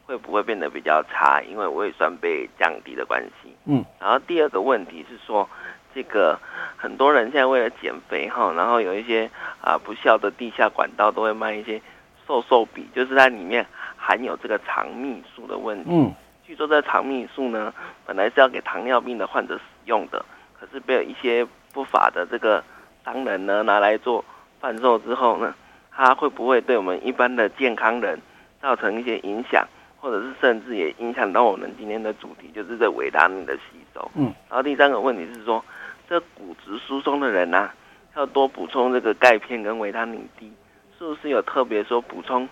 [0.06, 1.42] 会不会变得比较差？
[1.42, 3.54] 因为胃酸被降低的关系。
[3.64, 3.84] 嗯。
[4.00, 5.48] 然后第二个问题是说，
[5.94, 6.38] 这个
[6.76, 11.80] 很多人现在为了减肥哈，然后有一些啊不孝的地下管道都会卖一些
[12.26, 15.90] 瘦瘦笔，就是它里面含有这个肠泌素的问题。
[15.90, 16.12] 嗯。
[16.46, 17.72] 据说这肠泌素呢，
[18.04, 20.24] 本来是要给糖尿病的患者使用的，
[20.60, 22.62] 可是被一些不法的这个
[23.04, 24.24] 商人呢拿来做。
[24.60, 25.54] 贩售之后呢，
[25.90, 28.18] 它会不会对我们一般的健康人
[28.62, 29.66] 造成一些影响，
[30.04, 33.62] 或者是甚至也影响到我们今天的主题，就是这维他命的吸
[33.94, 34.10] 收。
[34.14, 35.64] 嗯，然后第三个问题是说，
[36.06, 37.72] 这骨质疏松的人啊，
[38.14, 40.52] 要多补充这个钙片跟维他命 D，
[40.98, 42.46] 是不是有特别说补充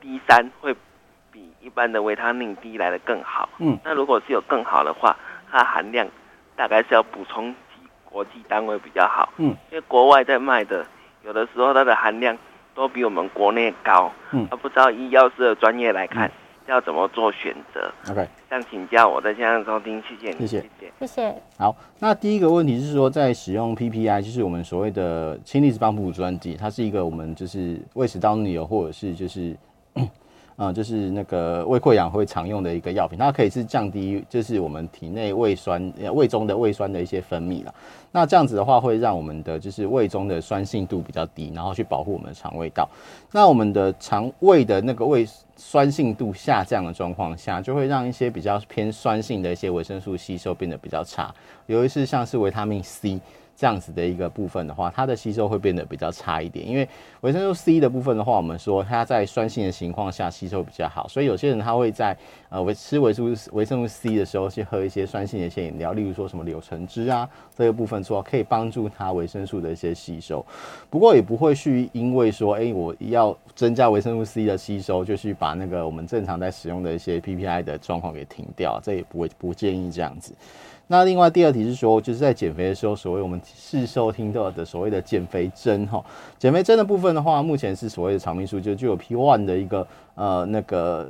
[0.00, 0.74] D 三会
[1.30, 3.50] 比一般的维他命 D 来的更好？
[3.58, 5.14] 嗯，那如果是有更好的话，
[5.50, 6.08] 它含量
[6.56, 9.30] 大概是要补充几国际单位比较好？
[9.36, 10.86] 嗯，因为国外在卖的。
[11.22, 12.36] 有的时候它的含量
[12.74, 16.32] 都比我们国内高，嗯，而不知道医药师的专业来看，嗯、
[16.66, 21.34] 要怎么做选择？OK，想请教我在线上收听，谢谢你，谢谢，谢谢。
[21.58, 29.56] 好，那第一个问题是说，在使用 PPI，就是我们所谓的氢离子帮浦专剂，它是一个我们就是胃食道逆流或者是就是。
[30.56, 37.74] 嗯，就是那个胃溃疡会常用的一个药品，它可以是降低，就是我们体内胃酸、胃中的胃酸的一些分泌了。
[38.12, 42.88] 那这样子的话，会让我们的就是胃中的酸性度比较低，然后去保护我们的肠胃道。
[43.32, 51.34] 那我们的肠胃的那个胃酸性度下降的状况下，就会让一些比较偏酸性的一些维生素吸收变得比较差，
[51.66, 53.20] 尤其是像是维他命 C。
[53.56, 56.88] 这样子的一个部分的话，它的吸收会变得比较差一点，因为
[57.20, 62.16] 维生素 C 的部分的话，我们说它在酸性的情况下吸收比较好，所以有些人他会在
[62.48, 70.44] 呃维吃维生素维生素 C 的时候去喝一些酸性的一些饮料，例如说什么柳橙汁啊，这个部分说可以帮助它维生素的一些吸收。
[70.90, 80.34] 不过也不会去因为说，哎，我要增加维生素 C 的吸收，就去把那个我们正常在使用的一些 PPI 的状况给停掉，这也不会不建议这样子。
[80.86, 86.04] 那另外第二题是说，就是在减肥的时候，所谓我们市售听到的所谓的减肥针哈，
[86.38, 91.08] 减肥针的部分的话，目前是所谓的长命素，就具有 P one 的一个呃那个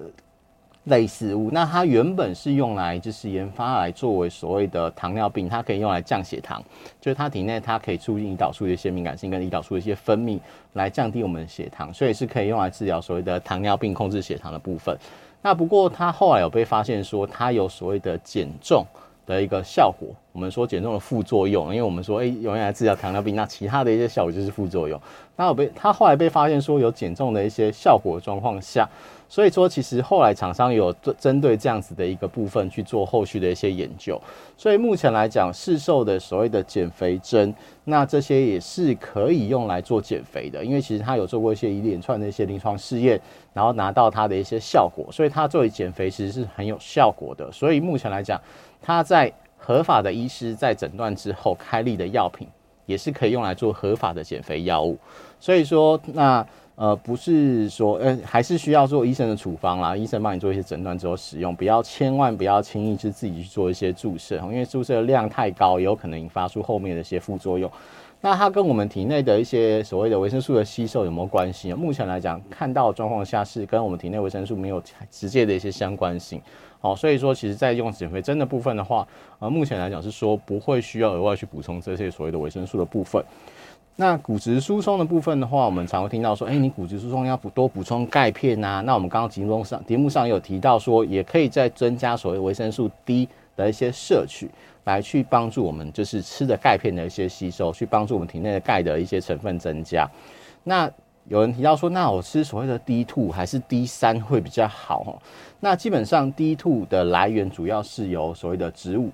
[0.84, 1.50] 类似物。
[1.50, 6.62] 那它原本是用来就是研发来作为所谓的糖尿病，它可以用来降血糖，
[7.00, 10.38] 就是它体内它可以促进胰岛素的一些敏感性跟胰岛素的一些分泌，
[10.74, 14.96] 来降低我们的血糖，所以是可以用来治疗所谓的糖尿病控制血糖的部分。
[15.42, 18.86] 那不过它后来有被发现说，它有所谓的减重。
[19.26, 25.00] 的一个效果，我们说减重的副作用，因为我们说，哎，用来治疗糖尿病，那其他的一些效果就是副作用。
[25.36, 28.88] 那我被他后来被发现说有减重的一些效果状况下，
[29.28, 34.20] 所以说其实后来厂商有针对这样子的一个部分去做后续的一些研究。
[34.56, 43.20] 所以目前来讲，市售的所谓的减肥针，那这些也是可以用来做减肥的，因为其实他有做过一些一连串的一些临床试验，
[43.52, 47.50] 然后拿到它的一些效果，所以它作为减肥其实是很有效果的。
[47.50, 48.40] 所以目前来讲，
[48.86, 52.46] 它在合法的医师在诊断之后开立的药品，
[52.84, 54.98] 也是可以用来做合法的减肥药物。
[55.40, 67.70] 所以说，那呃不是说呃还是需要做医生的处方啦，医生帮你做一些诊断之后使用，不要千万不要轻易是自己去做一些注射，因为注射量太高，也有可能引发出后面的一些副作用。
[68.20, 71.72] 那它跟我们体内的一些所谓的维生素的吸收有没有关系？
[71.72, 76.40] 目前来讲，看到状况下是跟我们体内维生素没有直接的一些相关性。
[76.84, 83.24] 好，所以说，其实，在用减肥针的部分的话，呃，目前来讲是说不会需要额外去补充这些所谓的维生素的部分。
[83.96, 88.82] 那骨质疏松的部分的话，我们常会听到说，哎、你骨质疏松要补多补充钙片啊。
[88.82, 94.50] 那我们刚刚节目上节目上有提到说，也可以再增加所谓维生素 D 的一些摄取，
[94.84, 100.06] 来去帮助我们就是吃的钙片的一些吸收，去帮助我们体内的钙的一些成分增加。
[100.62, 100.90] 那
[101.28, 105.16] 有人提到说，那我吃所谓的 D two 还是 D 三会比较好哦？
[105.60, 109.10] 那基本上 D two 的来源主要是由所谓的植物，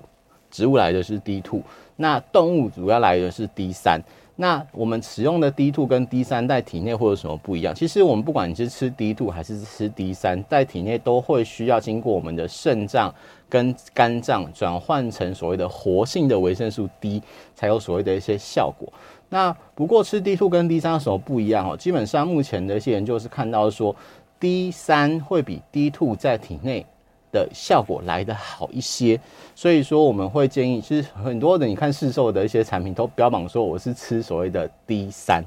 [0.49, 1.61] 植物来的是 D two，
[1.95, 4.01] 那动物主要来源是 D 三。
[4.35, 7.75] 那我们使用的 D two 跟 D 三在体内会有什么不一样？
[7.75, 13.13] 其实我们不管你是吃 D two 还是吃 D 三，在体内都会需要经过我们的肾脏
[13.47, 17.21] 跟肝脏转换成所谓的活性的维生素 D，
[17.53, 18.91] 才有所谓的一些效果。
[19.33, 21.77] 那不过吃 D two 跟 D 三有什么不一样哦？
[21.77, 23.95] 基本上目前的一些研究是看到说
[24.41, 26.85] D 三会比 D two 在体内
[27.31, 29.17] 的效果来得好一些，
[29.55, 35.41] 所以说我们会建议，其实很多的你看市售的一些产品都标榜说我是吃所谓的 D 三，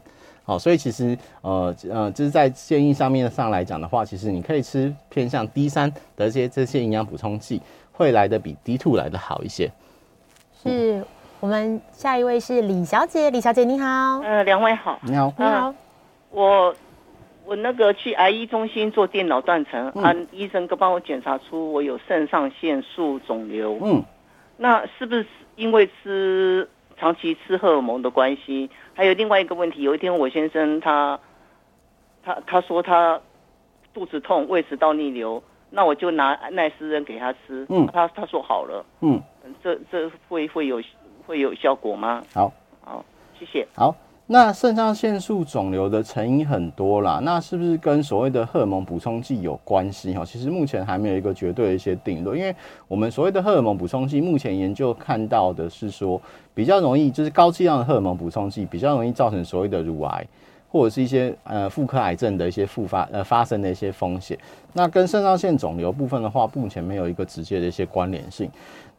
[0.44, 7.60] 好，所以其实呃呃就是在建议上面上来讲的话，其实你可以吃偏向 D 三的这些这些营养补充剂，
[7.92, 9.70] 会来得比 D two 来得好一些。
[10.62, 11.04] 是
[11.44, 13.86] 我们下一位是李小姐，李小姐你好，
[14.20, 15.74] 呃，两位好，你好，你好，
[16.30, 16.74] 我。
[17.44, 23.78] 我那个去癌医中心做电脑断层，啊、嗯，医生哥帮我检查出我有肾上腺素肿瘤。
[23.82, 24.02] 嗯，
[24.56, 25.26] 那是不是
[25.56, 28.70] 因为吃长期吃荷尔蒙的关系？
[28.94, 31.20] 还有另外一个问题，有一天我先生他
[32.22, 33.20] 他他说他
[33.92, 37.66] 肚子痛，胃食道逆流，那我就拿奈斯人给他吃。
[37.68, 38.82] 嗯，他他说好了。
[39.02, 39.22] 嗯，
[39.62, 40.80] 这这会会有
[41.26, 42.22] 会有效果吗？
[42.32, 43.04] 好，好，
[43.38, 43.66] 谢谢。
[43.74, 43.94] 好。
[44.26, 50.14] 那肾上腺素肿瘤的成因很多啦，那是不是跟所谓的荷尔蒙补充剂有关系？
[50.14, 52.56] 哈，其实目前还没有一个绝对的一些定论，因为
[52.88, 56.18] 我们所谓的荷尔蒙补充剂，目前研究看到的是说，
[56.54, 60.26] 比较容易就是高剂量的荷尔蒙补充剂比较容易造成所谓的乳癌
[60.70, 64.38] 或者是一些呃妇科癌症的一些复发呃发生的一些风险。
[64.72, 68.50] 那跟肾上腺肿瘤部分的话，目前没有一个直接的一些关联性。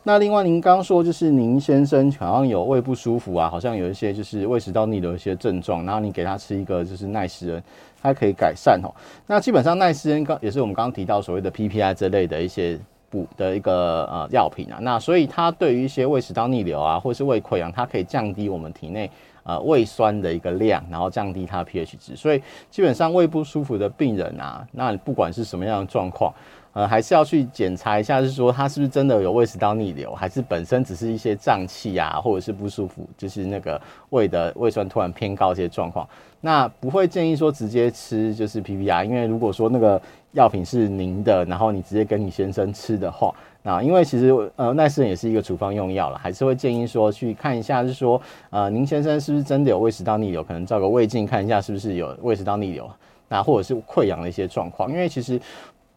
[0.07, 7.63] 那另外，您刚刚说就是您先生好像有胃不舒服啊，好像有一些就是胃食道逆流一些症状，然后你给他吃一个就是奈斯恩，
[7.99, 8.93] 它可以改善哦。
[9.25, 19.09] 那基本上奈斯恩刚也是我们刚刚提到所谓的 PPI 这类的一些补的一个呃药品啊，那所以它对于一些胃食道逆流啊，或是胃溃疡，它可以降低我们体内
[19.41, 22.15] 呃胃酸的一个量，然后降低它的 pH 值。
[22.15, 22.39] 所以
[22.69, 26.31] 基本上胃不舒服的病人啊，那不管是什么样的状况。
[26.75, 36.05] 呃，还是要去检查一下，是说他是不是真的有胃食道逆流，还是本身只是一些胀气啊，或者是不舒服，就是那个胃的胃酸突然偏高这些状况。
[36.41, 39.99] 那不会建议说直接吃就是 PPI，因为如果说那个
[40.33, 43.33] 药品是您的，然后你直接跟你先生吃的话，
[43.63, 52.91] 那因为其实呃奈斯也是一个处方用药了，还是会建议说去看一下，是说呃您先生是不是真的有胃食道逆流，可能照个胃镜看一下是不是有胃食道逆流，
[53.29, 55.39] 那或者是溃疡的一些状况，因为其实。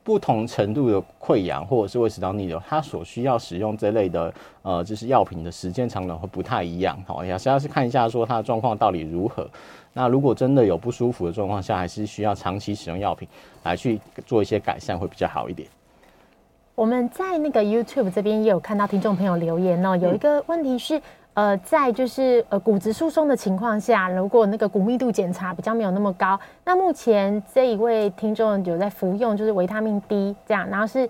[0.09, 6.99] 不同程度的溃疡或者是胃食道逆流，它所需要使用这类的呃，就是药品的时间长短会不太一样。
[7.07, 9.47] 好，也是要是看一下说它的状况到底如何。
[9.92, 13.29] 那如果真的有不舒服的状况下，还是需要长期使用药品
[13.64, 15.68] 来去做一些改善会比较好一点。
[16.75, 21.03] 我们在那个 YouTube 这边也有看到听众朋友留言哦，有一个问题是。
[21.38, 31.09] 呃，在就是呃骨质疏松的情况下，如果那个骨密度检查比较没有那么高，那目前这一位听众有在服用就是维他命 D 这样，然后是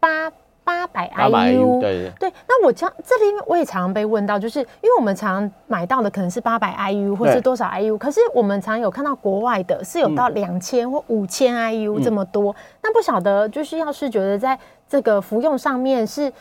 [0.00, 0.28] 八
[0.64, 2.32] 八百 IU，对对对。
[2.48, 16.32] 那我这这里我也常常被问到，就是因为我们常买到的可能是八百 IU 或是多少 IU，可是我们常有看到国外的是有到两千或五千 IU 这么多，嗯、那不晓得就是要是觉得在这个服用上面是。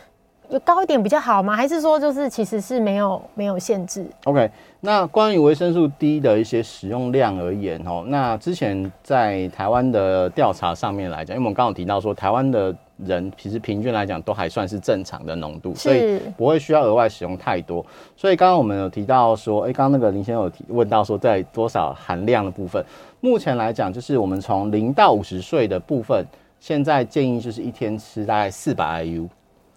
[0.54, 1.56] 有高一点比较好吗？
[1.56, 4.48] 还是说就是其实是没有没有限制？OK，
[4.82, 17.84] 那关于维生素 D 的一些使用量而言哦，那之前在台湾的调查上面来讲，因为我们刚刚提到说台湾的人其实平均来讲都还算是正常的浓度，所以不会需要额外使用太多。
[18.16, 22.86] 所以刚刚我们有提到说，哎、欸，刚刚那个林先生有提问到说在多少含量的部分，
[23.22, 26.24] 目前来讲就是我们从零到五十岁的部分，
[26.60, 29.28] 现在建议就是一天吃大概四百 IU。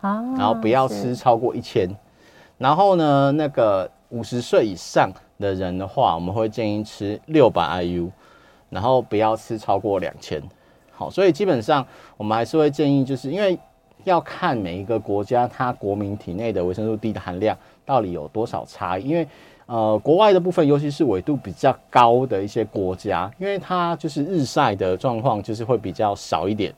[0.00, 1.88] 然后不要吃超过一千，
[2.58, 8.08] 然后呢，那个五十岁以上的人的话，我们会建议吃六百 IU，
[8.70, 10.42] 然后不要吃超过两千。
[10.92, 13.58] 好，所以基本上我们还是会建议，就是因为
[14.04, 19.26] 要看每一个国家它国民体内的维生素 D 的含量到底有多少差异，因为
[19.66, 26.72] 呃，国外的部分，尤其是纬度比较高的一些国家，因为它就是日晒的状况就是会比较少一点。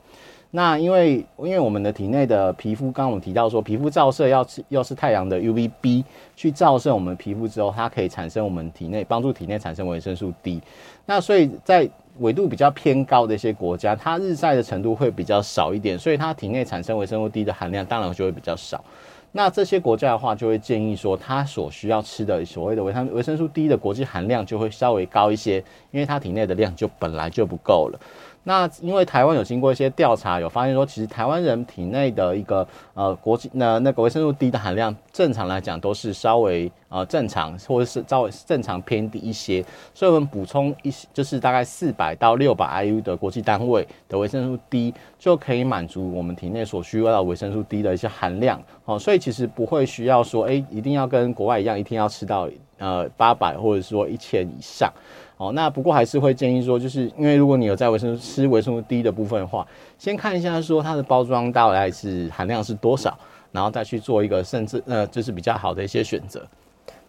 [0.51, 6.03] 那因为因为我们的体内的皮肤，刚刚我们提到说，皮肤照射要是要是太阳的 UVB
[6.35, 10.63] 去照射我们皮肤之后，它可以产生我们体内帮助体内产生维生素 D。
[11.05, 11.87] 那所以在
[12.21, 18.83] 纬度比较偏高的一些国家，它日晒的程度会比较少一点，所以它体内产生维生素 D 的含量当然就会比较少。
[19.31, 25.59] 那这些国家的话，就会建议说，它所需要吃的所谓的维他维生素 D 的国际含量就会稍微高一些，
[25.91, 28.01] 因为它体内的量就本来就不够了。
[28.45, 39.63] 那因为台湾有经过一些调查，有发现说，其实台湾人体内的一个呃国际那那个维生素 D 的含量，正常来讲都是稍微呃正常，或者是稍微正常偏低一些，
[39.93, 48.63] 所以我们补充一些，就是大概四百到六百 IU 的国际单位的维生素 D，就可以满足我们体内所需要的维生素 D 的一些含量。
[48.87, 54.91] 哦，所以其实不会需要说，哎、一定要跟国外一样，一定要吃到呃八百或者说一千以上。
[55.39, 59.65] 哦，那不过还是会建议说，就是因为如果你有在维生素吃维生素 D 的部分的话，
[59.97, 63.17] 先看一下说它的包装大概是含量是多少，
[63.53, 66.45] 然后再去做一个甚至呃就是比较好的一些选择。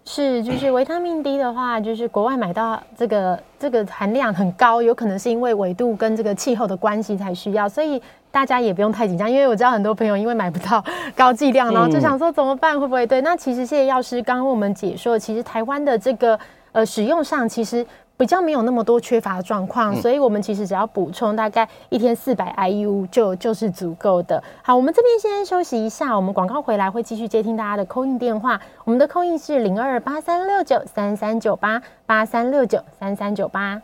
[0.05, 7.99] 是，就是维他命 D 的话，就是国外买到这个这个含量很高，有可能是因为纬度跟这个气候的关系才需要，所以
[8.30, 10.84] 大家也不用太紧张，因为我知道很多朋友因为买不到
[11.17, 13.21] 高剂量，然后就想说怎么办，会不会对？
[13.21, 16.39] 那其实谢谢药师刚刚为我们解说，其实台湾的这个
[16.73, 17.84] 呃使用上其实。
[18.20, 24.43] 比较没有那么多缺乏的状况，所以我们其实只要补充大概一天四百 IU 就就是足够的。
[24.61, 28.59] 好，我们这边先休息一下，我们广告回来会继续接听大家的 call in 电话。
[28.84, 33.82] 我们的 call in 是零二八三六九三三九八八三六九三三九八。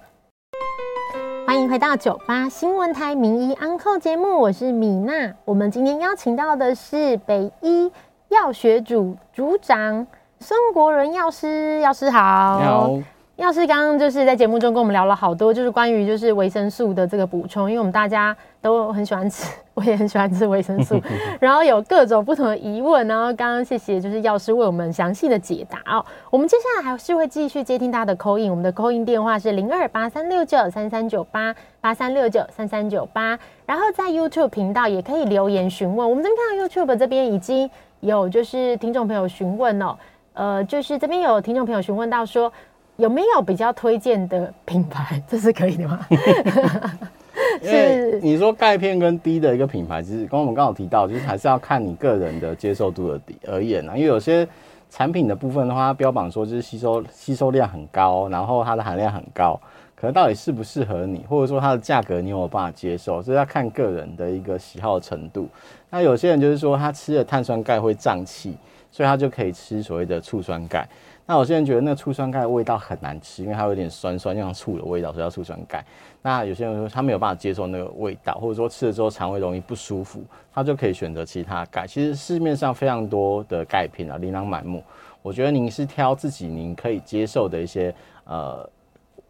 [1.47, 5.33] 欢迎回到九八新闻台名医安扣节目，我是米娜。
[5.45, 7.89] 我们今天邀请到的是北医
[8.27, 10.05] 药学组组长
[10.41, 12.59] 孙国仁药师，药师好。
[12.59, 13.14] 你好。
[13.35, 20.97] 药师刚刚就是在节目中跟我们聊了好多，就是关于就是维生素的这个补充，因为我们大家都很喜欢吃，我也很喜欢吃维生素，
[21.37, 26.05] 然后有各种不同的疑问，然后刚刚谢谢就是药师为我们详细的解答哦。
[26.29, 36.09] 我们接下来还是会继续接听大家的 call in，我们的 call in 电话是零二八三六九三三九八八三六九三三九八，然后在 YouTube 频道也可以留言询问。
[36.09, 37.69] 我们这边看到 YouTube 这边已经
[37.99, 39.97] 有就是听众朋友询问哦，
[40.35, 42.49] 呃，就是这边有听众朋友询问到说。
[42.97, 45.21] 有没有比较推荐的品牌？
[45.27, 46.05] 这是可以的吗？
[47.61, 53.95] 是你说钙片跟低的一个品牌，其实刚我们刚好提到，就是还是要看你个人的接受度的而言啊。
[53.95, 54.47] 因为有些
[54.89, 59.59] 产品的部分的话，它标榜说就是吸收吸收量很高，然后它的含量很高，
[59.95, 65.49] 可能到底适不适合你，或者说它的价格你有没有办法接受，这要看个人的一个喜好程度。
[65.89, 68.55] 那有些人就是说他吃了碳酸钙会胀气，
[68.91, 70.87] 所以他就可以吃所谓的醋酸钙。
[71.27, 75.83] 那有些人觉得那醋酸钙的味道很难吃，因为它有点酸酸，像醋的味道，所以叫醋酸钙。
[76.21, 80.23] 那有些人说他没有办法接受那个味道，或者说吃了之后肠胃容易不舒服，
[80.53, 81.87] 他就可以选择其他钙。
[81.87, 84.83] 其实市面上非常多的钙片啊，琳琅满目。
[85.23, 87.93] 我觉得您是挑自己您可以接受的一些
[88.25, 88.69] 呃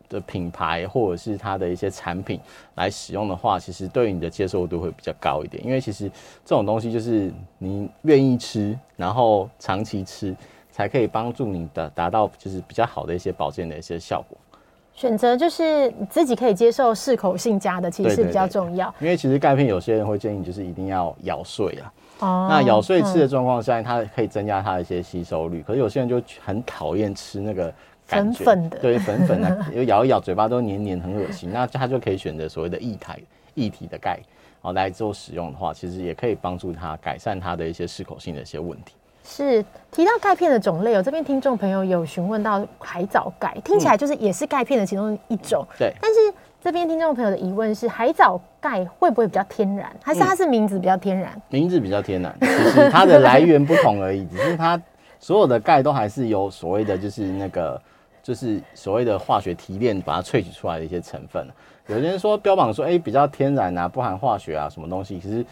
[0.10, 2.38] 的品牌，或者是它的一些产品
[2.76, 5.66] 来使用的话，其实对于你的接受度会比较高一点。
[5.66, 6.10] 因为其实
[6.43, 10.36] 这种东西就是你愿意吃，然后长期吃。
[10.76, 14.38] 才可以帮助你的达到就是比较好的一些保健的一些效果。
[14.93, 18.93] 选择就是自己可以接受适口性佳的，其实是比较重要。
[18.99, 21.93] 因为其实钙片有些人会建议就是一定要咬碎啊。
[22.19, 22.47] 哦。
[22.49, 25.63] 那咬碎吃的状况下，它可以增加它的一些吸收率。
[25.65, 27.73] 可是有些人就很讨厌吃那个
[28.05, 31.49] 粉粉的，对粉粉的， 有咬一咬嘴巴都黏黏，很恶心。
[31.53, 33.17] 那他就可以选择所谓的液态
[33.53, 34.19] 液体的钙，
[34.59, 38.93] 哦来做使用的话，其实也可以帮助他改善他的一些适口性的一些问题。
[39.28, 45.65] 是提到钙片的种类，哦这边听众朋友有询问到海藻钙，听起来就是也是钙片的其中一种。
[45.80, 46.19] 对、嗯，但是
[46.61, 51.32] 这边听众朋友的疑问是，海藻钙会不会比较天然，还是它是名字比较天然？
[51.36, 54.80] 嗯、名字比较天然， 其实它的来源不同而已，只是它
[55.19, 57.82] 所有的钙都还是有所谓的，就是那个，
[58.21, 61.47] 就是所谓的化学提炼把它萃取出来的一些成分。
[61.88, 65.43] 有些人说标榜说，哎、欸，比较天然啊，不含化学啊，什么东西，其实。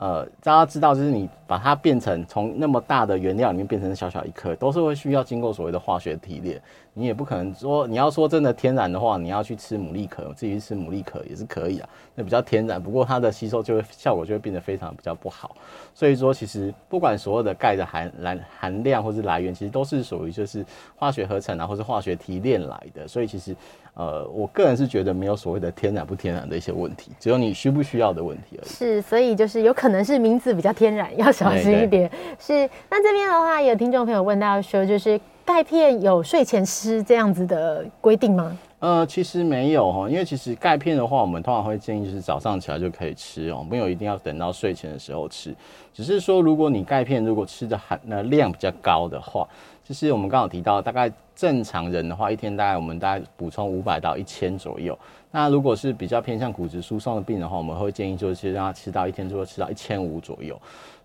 [0.00, 6.58] 呃，大家知道，就是你把它变成从那么大的原料里面变成小小一颗，都是会需要经过所谓的化学提炼。
[6.94, 12.82] 你也不可能说，你要说真的天然的话，你要去吃牡蛎壳，自己去吃牡蛎壳也是可以啊，那比较天然。
[12.82, 15.54] 不过它的吸收就会效果就会变得非常比较不好。
[15.94, 20.64] 所以说，其实不管所有的钙的含含含量或是来源，其实都是属于就是
[20.96, 23.06] 化学合成啊，或是化学提炼来的。
[23.06, 23.54] 所以其实。
[23.94, 28.68] 呃，我个人是觉得没有所谓的天然不天然的一些问题，只有你需不需要的问题而已。
[28.68, 32.10] 是，所以就是有可能是名字比较天然，要小心一点。
[32.38, 38.56] 是，那这边的话，有听众朋友问到说，就是钙片有睡前吃这样子的规定吗？
[38.78, 45.54] 呃，其实没有哈，因为其实钙片的话，我们通常会建议就是早上起来就可以吃哦，没有一定要等到睡前的时候吃。
[45.92, 49.46] 只是说，如果你钙片如果吃的含那量比较高的话，
[49.90, 54.96] 就是我们刚好提到，大概正常人的话，一天大概我们大概补充五百到一千左右。
[55.32, 60.56] 那如果是比较偏向骨质疏松的病人的话，我们会建议就是让他吃到一天就会吃到一千五左右。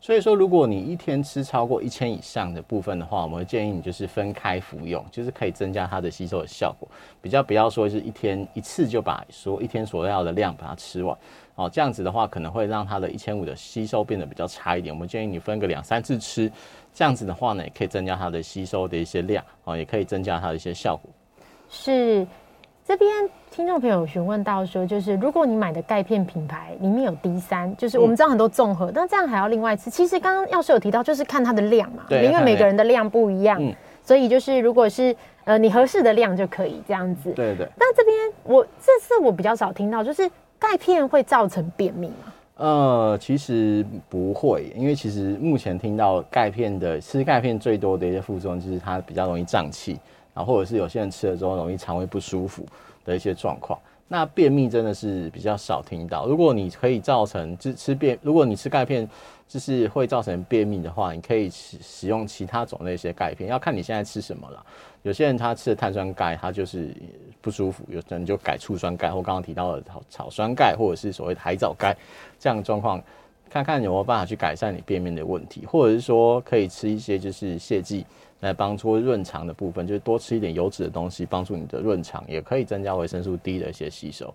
[0.06, 6.88] 所以说，如果你一天吃超过一千以上的部分的话，我们会建议你就是分开服用，就是可以增加它的吸收的效果。
[7.24, 11.18] 比较不要说是一天一次就把说一天所要的量把它吃完
[11.56, 14.93] 哦，这样子的话可能会让它的一千五的吸收变得比较差一点。
[14.93, 16.51] 我们建议你分个两三次吃，
[16.93, 21.10] 这样子的话呢，也可以增加它的吸收的一些量哦，也可以增加它的一些效果。
[21.68, 22.28] 是。
[22.88, 23.12] 这边
[23.50, 29.90] 听众朋友询问到说，就是如果你买的钙片品牌里面有 D 三，就是我们知道很多综合，嗯、但这样还要另外吃。
[29.90, 33.74] 其实刚刚药师有提到，就是看它的量嘛，对，因为每个人的量不一样，嗯、
[34.04, 35.16] 所以就是如果是
[35.46, 37.32] 呃你合适的量就可以这样子。
[37.32, 37.68] 对对。
[37.76, 40.30] 但这边我这次我比较少听到，就是
[40.60, 42.32] 钙片会造成便秘吗？
[42.58, 50.00] 呃，其实不会，因为其实目前听到钙片的吃钙片最多的一些副作用就是它比较容易胀气。
[50.36, 52.64] 啊，或者是有些人吃了之后容易肠胃不舒服
[53.04, 56.28] 的一些状况，那便秘真的是比较少听到。
[56.28, 59.10] 如果你可以造成就吃便，如果你吃钙片
[59.48, 64.64] 就是会造成便秘的话，你可以使使用其他种类一些钙片，要看你现在吃什么了。
[65.04, 66.94] 有些人他吃的碳酸钙，他就是
[67.40, 71.96] 不舒服，有人就改醋酸钙，或刚刚提到的草草酸钙，或者是所谓的海藻钙
[72.40, 73.02] 这样的状况，
[73.50, 78.06] 看看有没有办法去改善你便秘的问题，或者是说可以吃一些就是泻剂。
[78.42, 84.34] 来帮助润肠的部分，就是多吃一点油脂的东西，帮助你的润肠，也可以增加维生素 D 的一些吸收。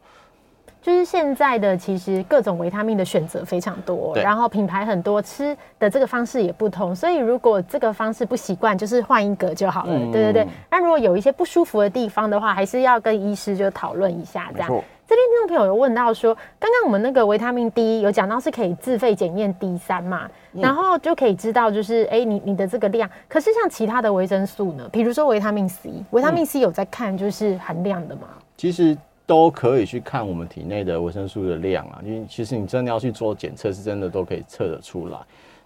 [0.83, 9.93] 就是现在的其实各种维他命的选择非常多，然后品牌很多，吃的这个方式也不同，所以如果这个方式不习惯，就是换一个就好了。
[9.93, 10.49] 嗯、对对对。
[10.71, 14.83] 那如果有一些不舒服的地方的话，还是要跟医师就讨论一下这样。
[15.11, 23.11] 这边听众朋友有问到说，刚刚我们那个维他命 D 有讲到是可以自费检验 D 三嘛，嗯、然后就可以知道就是哎、欸、你你的这个量。
[23.29, 28.29] 可是像其他的维生素呢，比如说维他命 C，维他命 C 有在看就是含量的吗？
[28.57, 28.97] 其实
[29.27, 35.19] 都可以去看我们体内的维生素的量啊，因为其实你真的要去做检测，是真的都可以测得出来。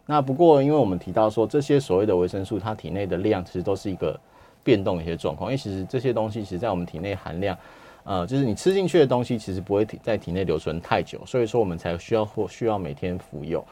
[0.06, 4.18] 那不过因为我们提到说这些所谓的维生素，它体内的量其实都是一个
[4.62, 7.54] 变动的一些状况，因为其实这些东西其实在我们体内含量。
[8.04, 13.64] 呃，就是你吃进去的东西其实不会体在体内留存太久，所以说我们才需要或需要每天服用。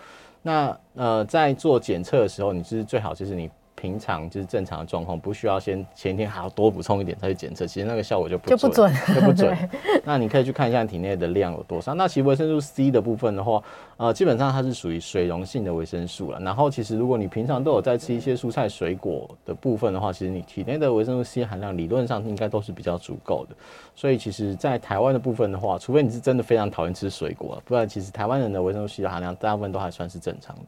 [0.43, 3.49] 那呃，在做检测的时候，你是最好就是你。
[3.83, 9.71] 平常就是正常的状况，不需要先前一天还要多补充一点再去检测，其实那个效果就不准，就不准，就不准。
[10.05, 11.93] 那你可以去看一下体内的量有多少。
[11.93, 13.61] 那其实维生素 C 的部分的话，
[13.97, 16.39] 呃，基本上它是属于水溶性的维生素了。
[16.39, 23.57] 然后其实如果你平常都有在吃一些蔬菜水果的部分的话，其实你体内的维生素 C 含量理论上应该都是比较足够的。
[23.97, 30.63] 所以其实，在台湾的部分的话，除非你是真的非常讨厌吃水果，不然其实台湾人的维生素 C 的含量大部分都还算是正常的。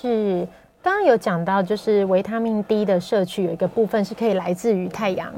[0.00, 0.48] 是。
[0.86, 5.34] 刚刚有讲到，就是维他命 D 的摄取有一个部分是可以来自于太阳，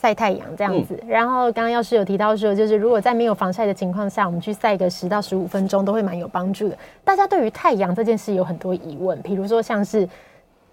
[0.00, 0.98] 晒太阳这样子。
[1.06, 6.78] 然后刚刚药师有提到说，就是如果在没有防晒的情况下，我们去晒个十到十五分钟，都会蛮有帮助的。
[7.04, 10.08] 大家对于太阳这件事有很多疑问，比如说像是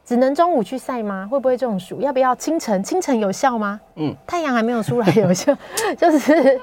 [0.06, 1.28] 只能中午去晒吗？
[1.30, 2.00] 会不会中暑？
[2.00, 2.82] 要不要清晨？
[2.82, 3.78] 清晨有效吗？
[3.96, 5.54] 嗯，太阳还没有出来有效，
[6.00, 6.62] 就是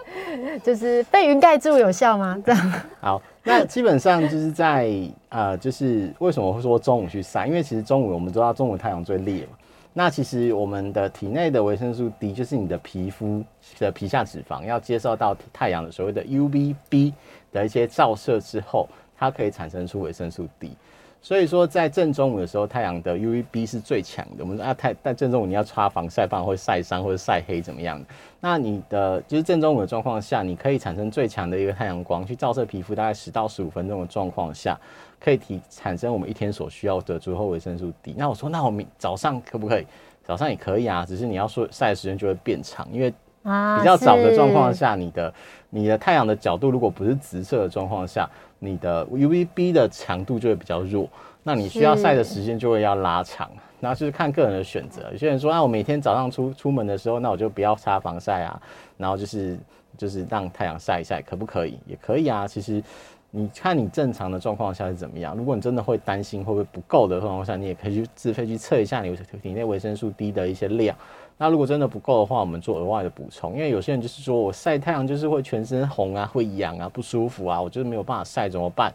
[0.65, 2.43] 就是被云盖住有效吗？
[2.43, 3.21] 这样好。
[3.51, 4.91] 那基本上就是在
[5.29, 7.47] 呃，就是为什么会说中午去晒？
[7.47, 9.59] 因为其实中午我们知道中午太阳最烈嘛。
[9.93, 13.43] 那其实我们的体内的维生素 D，就是你的皮肤
[13.79, 17.13] 的皮下脂肪要接受到太阳的所谓的 UVB
[17.51, 18.89] 的一些照射之后，
[19.19, 20.77] 它可以产生出维生素 D。
[21.23, 24.43] 所以说，在正中午的时候，太阳的 UVB 是最强的。
[24.43, 28.07] 我们说啊，太在正中午你要擦防晒，不然会晒伤或者晒黑怎么样的？
[28.41, 34.79] 那你的就是正中午的状况下，你可以产生最强的一个太阳光去照射皮肤，大概十到十五分钟的状况下，
[35.21, 38.15] 可以提产生我们一天所需要的足够维生素 D。
[38.17, 39.87] 那我说，那我们早上可不可以？
[40.25, 45.35] 早上也可以啊，只是你要说晒的时间就会变长，因为比较早的状况下，你的
[45.69, 48.27] 你的太阳的角度如果不是直射的状况下。
[48.61, 51.09] 你的 UVB 的强度就会比较弱，
[51.43, 53.51] 那你需要晒的时间就会要拉长，
[53.81, 55.09] 然后就是看个人的选择。
[55.11, 58.63] 有些人说，那、啊、我每天早上出出门的时候，那我就不要擦防晒啊，
[58.97, 59.59] 然后就是
[59.97, 61.79] 就是让太阳晒一晒，可不可以？
[61.87, 62.47] 也可以啊。
[62.47, 62.83] 其实
[63.31, 65.35] 你看你正常的状况下是怎么样。
[65.35, 70.95] 如果你真的会担心会不会不够的状况下，你也可以去自费去测一下你体内维生素 D 的一些量。
[71.43, 78.93] 那如果真的不够的话，我们做额外的补充，因为有些人就是说我晒太阳就是会全身红啊，会痒啊，不舒服啊，我就是没有办法晒怎么办？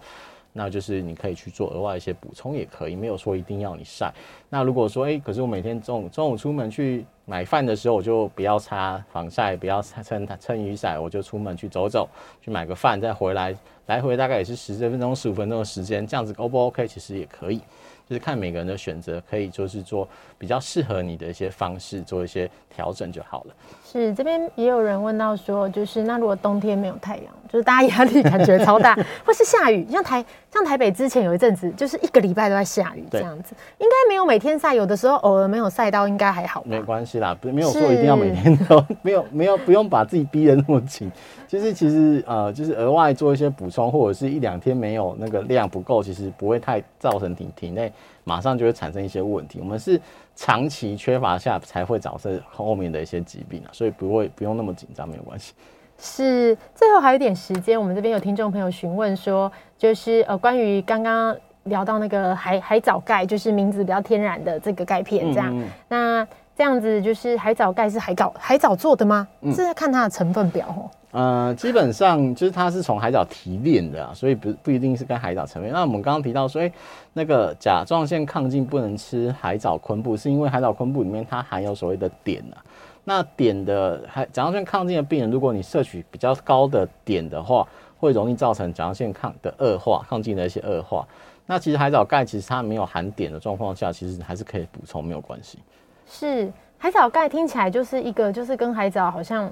[0.54, 4.14] 那就是你可以去做额外一些补充也可以，没有说一定要你晒。
[4.48, 12.08] 那如果说诶、可是我每天中午中午出门去买饭的时候，我就不要擦防晒，不要撑撑雨伞，我就出门去走走，
[12.44, 13.56] 去买个饭再回来，
[13.88, 16.88] 来回大概也是十分钟十五分钟的时间，这样子 O 不 OK？
[16.88, 17.60] 其实也可以。
[18.08, 23.54] 就是看每个人的选择，可以就是做比较适合你的一些方式，做一些调整就好了。
[23.84, 28.94] 是这边也有人问到说，就是那如果冬天没有太阳，就是大家压力感觉超大，
[29.26, 36.62] 或是下雨，像台像台北之前有一阵子，就是一个礼拜都在下雨这样子，应该没有每天晒，有的时候偶尔没有晒到，应该还好。
[36.66, 41.12] 没关系啦，不没有说一定要每天都，没有没有不用把自己逼得那么紧。
[41.48, 47.94] 就是其实呃，就是额外做一些补充，或者是一两天没有那个量不够，其实不会太造成体体内
[48.26, 49.60] 马上就会产生一些问题。
[49.62, 50.00] 我们是
[50.36, 55.54] 长期缺乏下才会导致后面的一些疾病啊，所以不会不用那么紧张，没有关系。
[55.98, 69.26] 是，最后还有一点时间，我们这边有听众朋友询问说，就是呃关于刚刚聊到那个海海藻钙，就是名字比较天然的这个钙片，这样，嗯嗯那这样子就是海藻钙是海藻海藻做的吗？
[69.42, 70.92] 嗯、是在看它的成分表哦。
[71.16, 75.72] 呃，基本上就是它是从海藻提炼的啊，所以不不一定是跟海藻成分。
[75.72, 76.70] 那我们刚刚提到说，哎，
[77.14, 82.60] 那个甲状腺亢进不能吃海藻昆布，是因为海藻昆布里面它含有所谓的碘啊。
[83.06, 87.66] 那碘的海甲状腺亢进的病人，如果你摄取比较高的碘的话，
[87.98, 91.08] 会容易造成甲状腺亢的恶化，亢进的一些恶化。
[91.46, 95.60] 那其实海藻钙其实它没有含碘的状况下，其实还是可以补充，没有关系。
[96.06, 99.50] 是海藻钙听起来就是一个，就是跟海藻好像。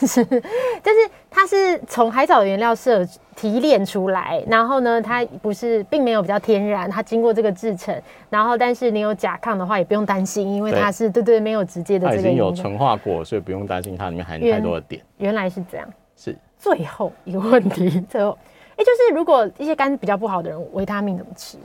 [0.00, 7.94] 就是， 就是它是从海藻的原料是提炼出来，然后呢，它不是并没有比较天然，它经过这个制成，
[8.30, 12.22] 然后但是你有甲亢的话也不用担心，因为它是对，对对没有直接的这个。
[12.22, 14.98] 它已经有纯化过，所以不用担心它里面含太多的碘。
[15.18, 15.86] 原来是这样。
[16.16, 16.34] 是。
[16.58, 18.36] 最后一个问题，最后，
[18.76, 21.58] 哎，就是如果一些肝比较不好的人，维他命怎么吃？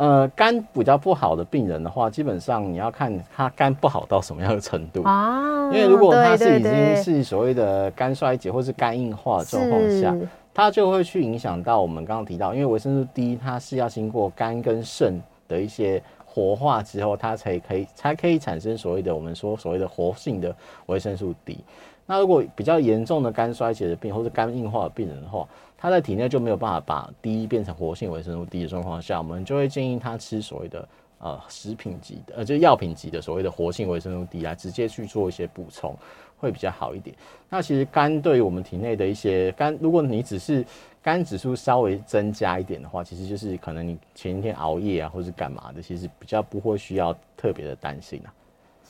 [0.00, 5.66] 呃，肝比较不好的病人的话，基本上你要看他肝不好到什么样的程度啊。
[5.66, 10.16] 因为如果他是已经是所谓的肝衰竭或是肝硬化的状况下，
[10.54, 21.58] 它就会去影响到我们刚刚提到，因为维生素 D 它是要经过肝跟肾的一些活化之后，它才可以才可以产生所谓的我们说所谓的活性的维生素 D。
[22.06, 25.46] 那如果比较严重的肝衰竭的病或是肝硬化的病人的话，
[25.80, 30.86] 他在体内就没有办法把 D 变成活性维生素 D 的状况下，我们就会建议他吃所谓的
[31.18, 35.96] 呃食品级的呃就药品级的所谓的活性维生素 D 来直接去做一些补充，
[36.36, 37.16] 会比较好一点。
[37.48, 40.62] 那其实肝对于我们体内的一些肝，如果你只是
[41.02, 48.28] 肝指数稍微增加一点的话，其实就是可能你前一天熬夜啊或是干嘛的，其实比较不会需要特别的担心啊。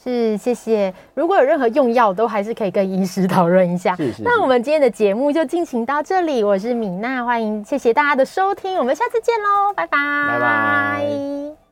[0.02, 0.92] 是，谢谢。
[1.14, 3.94] 如果有任何用药，都还是可以跟医师讨论一下。
[3.96, 4.22] 是是是。
[4.22, 11.60] 那我们今天的节目就进行到这里，我是米娜，欢迎，谢谢大家的收听，我们下次见喽，拜拜，拜拜。